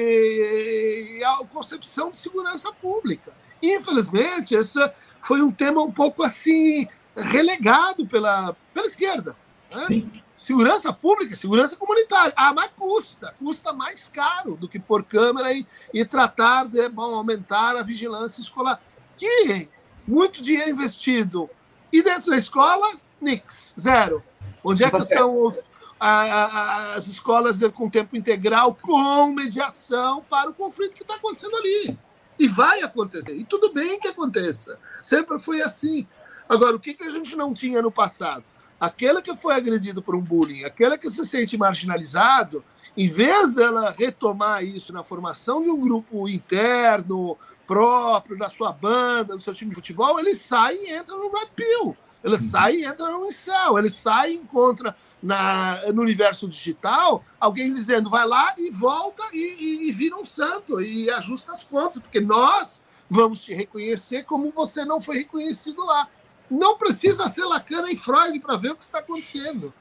e 1.18 1.24
a 1.24 1.36
concepção 1.52 2.10
de 2.10 2.16
segurança 2.16 2.72
pública. 2.72 3.32
Infelizmente, 3.62 4.54
esse 4.54 4.78
foi 5.20 5.42
um 5.42 5.50
tema 5.50 5.82
um 5.82 5.92
pouco 5.92 6.22
assim 6.22 6.88
relegado 7.14 8.06
pela, 8.06 8.56
pela 8.72 8.86
esquerda. 8.86 9.36
Né? 9.74 10.06
Segurança 10.34 10.90
pública, 10.90 11.36
segurança 11.36 11.76
comunitária. 11.76 12.32
Ah, 12.34 12.54
mas 12.54 12.70
custa. 12.74 13.34
Custa 13.38 13.74
mais 13.74 14.08
caro 14.08 14.56
do 14.56 14.68
que 14.68 14.78
pôr 14.78 15.04
câmera 15.04 15.52
e, 15.52 15.66
e 15.92 16.02
tratar 16.02 16.66
de 16.66 16.88
bom, 16.88 17.14
aumentar 17.14 17.76
a 17.76 17.82
vigilância 17.82 18.40
escolar. 18.40 18.80
Que 19.16 19.68
muito 20.06 20.42
dinheiro 20.42 20.70
investido. 20.70 21.48
E 21.92 22.02
dentro 22.02 22.30
da 22.30 22.36
escola, 22.36 22.86
nix, 23.20 23.74
zero. 23.78 24.22
Onde 24.62 24.82
é 24.82 24.86
que 24.86 24.92
tá 24.92 24.98
estão 24.98 25.46
os, 25.46 25.58
a, 26.00 26.08
a, 26.08 26.94
as 26.94 27.06
escolas 27.06 27.58
com 27.72 27.88
tempo 27.88 28.16
integral, 28.16 28.76
com 28.80 29.30
mediação 29.30 30.24
para 30.28 30.50
o 30.50 30.54
conflito 30.54 30.94
que 30.94 31.02
está 31.02 31.14
acontecendo 31.14 31.54
ali? 31.56 31.98
E 32.38 32.48
vai 32.48 32.82
acontecer. 32.82 33.34
E 33.34 33.44
tudo 33.44 33.72
bem 33.72 33.98
que 34.00 34.08
aconteça. 34.08 34.78
Sempre 35.02 35.38
foi 35.38 35.62
assim. 35.62 36.06
Agora, 36.48 36.76
o 36.76 36.80
que, 36.80 36.94
que 36.94 37.04
a 37.04 37.10
gente 37.10 37.36
não 37.36 37.54
tinha 37.54 37.80
no 37.80 37.90
passado? 37.90 38.44
Aquela 38.80 39.22
que 39.22 39.34
foi 39.36 39.54
agredido 39.54 40.02
por 40.02 40.14
um 40.14 40.20
bullying, 40.20 40.64
aquela 40.64 40.98
que 40.98 41.08
se 41.08 41.24
sente 41.24 41.56
marginalizado, 41.56 42.64
em 42.96 43.08
vez 43.08 43.54
dela 43.54 43.94
retomar 43.96 44.64
isso 44.64 44.92
na 44.92 45.02
formação 45.02 45.62
de 45.62 45.70
um 45.70 45.80
grupo 45.80 46.28
interno, 46.28 47.36
próprio, 47.66 48.38
da 48.38 48.48
sua 48.48 48.72
banda, 48.72 49.34
do 49.34 49.40
seu 49.40 49.54
time 49.54 49.70
de 49.70 49.76
futebol, 49.76 50.18
ele 50.18 50.34
sai 50.34 50.74
e 50.74 50.90
entra 50.92 51.14
no 51.14 51.30
Red 51.32 51.48
Pill. 51.54 51.96
Ele 52.22 52.36
uhum. 52.36 52.40
sai 52.40 52.76
e 52.76 52.84
entra 52.84 53.10
no 53.10 53.26
incel. 53.26 53.78
Ele 53.78 53.90
sai 53.90 54.32
e 54.32 54.36
encontra 54.36 54.96
na, 55.22 55.80
no 55.92 56.02
universo 56.02 56.46
digital 56.46 57.24
alguém 57.40 57.72
dizendo 57.72 58.10
vai 58.10 58.26
lá 58.26 58.54
e 58.58 58.70
volta 58.70 59.22
e, 59.32 59.56
e, 59.58 59.88
e 59.88 59.92
vira 59.92 60.16
um 60.16 60.24
santo 60.24 60.80
e 60.80 61.10
ajusta 61.10 61.52
as 61.52 61.64
contas, 61.64 62.02
porque 62.02 62.20
nós 62.20 62.84
vamos 63.08 63.42
te 63.42 63.54
reconhecer 63.54 64.24
como 64.24 64.50
você 64.50 64.84
não 64.84 65.00
foi 65.00 65.18
reconhecido 65.18 65.84
lá. 65.84 66.08
Não 66.50 66.76
precisa 66.76 67.28
ser 67.28 67.44
Lacan 67.44 67.90
e 67.90 67.96
Freud 67.96 68.38
para 68.40 68.56
ver 68.56 68.72
o 68.72 68.76
que 68.76 68.84
está 68.84 68.98
acontecendo. 68.98 69.72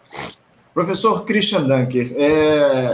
Professor 0.73 1.23
Christian 1.23 1.67
Dunker, 1.67 2.13
é, 2.15 2.25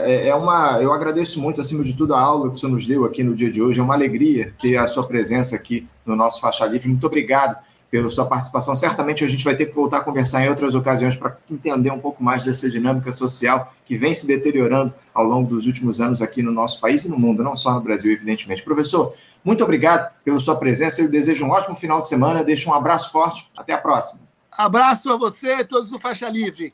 é, 0.04 0.28
é, 0.28 0.36
uma, 0.36 0.82
eu 0.82 0.92
agradeço 0.92 1.40
muito, 1.40 1.62
acima 1.62 1.82
de 1.82 1.94
tudo, 1.94 2.14
a 2.14 2.20
aula 2.20 2.52
que 2.52 2.58
senhor 2.58 2.74
nos 2.74 2.86
deu 2.86 3.06
aqui 3.06 3.24
no 3.24 3.34
dia 3.34 3.50
de 3.50 3.62
hoje. 3.62 3.80
É 3.80 3.84
uma 3.84 3.94
alegria 3.94 4.54
ter 4.62 4.76
a 4.76 4.86
sua 4.86 5.08
presença 5.08 5.56
aqui 5.56 5.88
no 6.06 6.14
nosso 6.14 6.42
Faixa 6.42 6.66
Livre. 6.66 6.90
Muito 6.90 7.08
obrigado 7.08 7.58
pela 7.90 8.10
sua 8.10 8.26
participação. 8.26 8.76
Certamente 8.76 9.24
a 9.24 9.28
gente 9.28 9.46
vai 9.46 9.56
ter 9.56 9.66
que 9.66 9.76
voltar 9.76 10.00
a 10.00 10.02
conversar 10.02 10.44
em 10.44 10.50
outras 10.50 10.76
ocasiões 10.76 11.16
para 11.16 11.38
entender 11.50 11.90
um 11.90 12.00
pouco 12.00 12.22
mais 12.22 12.44
dessa 12.44 12.70
dinâmica 12.70 13.14
social 13.14 13.74
que 13.86 13.96
vem 13.96 14.14
se 14.14 14.28
deteriorando 14.28 14.94
ao 15.14 15.24
longo 15.24 15.50
dos 15.50 15.66
últimos 15.66 16.02
anos 16.02 16.22
aqui 16.22 16.44
no 16.44 16.52
nosso 16.52 16.82
país 16.82 17.06
e 17.06 17.10
no 17.10 17.18
mundo, 17.18 17.42
não 17.42 17.56
só 17.56 17.74
no 17.74 17.82
Brasil, 17.82 18.12
evidentemente. 18.12 18.62
Professor, 18.62 19.14
muito 19.44 19.64
obrigado 19.64 20.12
pela 20.24 20.40
sua 20.42 20.58
presença. 20.58 21.02
Eu 21.02 21.10
desejo 21.10 21.46
um 21.46 21.50
ótimo 21.50 21.76
final 21.76 22.02
de 22.02 22.10
semana. 22.10 22.44
Deixo 22.44 22.70
um 22.70 22.74
abraço 22.74 23.10
forte. 23.12 23.50
Até 23.58 23.72
a 23.72 23.78
próxima. 23.78 24.28
Abraço 24.52 25.12
a 25.12 25.18
você, 25.18 25.64
todos 25.64 25.90
do 25.90 26.00
Faixa 26.00 26.28
Livre. 26.30 26.74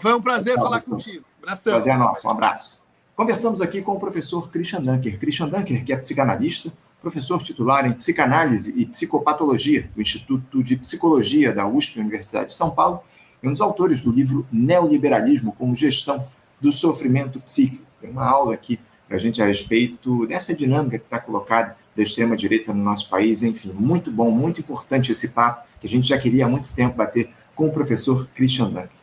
Foi 0.00 0.14
um 0.14 0.22
prazer 0.22 0.56
falar 0.56 0.80
contigo. 0.82 1.24
Abração. 1.42 1.72
Prazer 1.72 1.94
é 1.94 1.98
nosso. 1.98 2.28
Um 2.28 2.30
abraço. 2.30 2.86
Conversamos 3.16 3.60
aqui 3.60 3.82
com 3.82 3.92
o 3.92 4.00
professor 4.00 4.48
Christian 4.48 4.80
Dunker. 4.80 5.18
Christian 5.18 5.48
Dunker, 5.48 5.84
que 5.84 5.92
é 5.92 5.96
psicanalista, 5.96 6.72
professor 7.00 7.42
titular 7.42 7.84
em 7.86 7.92
psicanálise 7.92 8.74
e 8.76 8.86
psicopatologia 8.86 9.90
do 9.94 10.00
Instituto 10.00 10.62
de 10.62 10.76
Psicologia 10.76 11.52
da 11.52 11.66
USP, 11.66 11.98
Universidade 11.98 12.46
de 12.46 12.54
São 12.54 12.70
Paulo, 12.70 13.00
e 13.42 13.48
um 13.48 13.50
dos 13.50 13.60
autores 13.60 14.00
do 14.00 14.12
livro 14.12 14.46
Neoliberalismo 14.52 15.52
como 15.52 15.74
Gestão 15.74 16.24
do 16.60 16.70
Sofrimento 16.70 17.40
Psíquico. 17.40 17.84
Tem 18.00 18.08
uma 18.08 18.24
aula 18.24 18.54
aqui 18.54 18.78
para 19.08 19.16
a 19.16 19.20
gente 19.20 19.42
a 19.42 19.46
respeito 19.46 20.26
dessa 20.26 20.54
dinâmica 20.54 20.98
que 20.98 21.04
está 21.04 21.18
colocada 21.18 21.76
da 21.94 22.02
extrema-direita 22.02 22.72
no 22.72 22.82
nosso 22.82 23.10
país. 23.10 23.42
Enfim, 23.42 23.72
muito 23.74 24.10
bom, 24.10 24.30
muito 24.30 24.60
importante 24.60 25.10
esse 25.10 25.30
papo 25.30 25.68
que 25.80 25.86
a 25.86 25.90
gente 25.90 26.06
já 26.06 26.18
queria 26.18 26.46
há 26.46 26.48
muito 26.48 26.72
tempo 26.72 26.96
bater 26.96 27.30
com 27.54 27.66
o 27.66 27.72
professor 27.72 28.28
Christian 28.34 28.68
Dunker. 28.68 29.02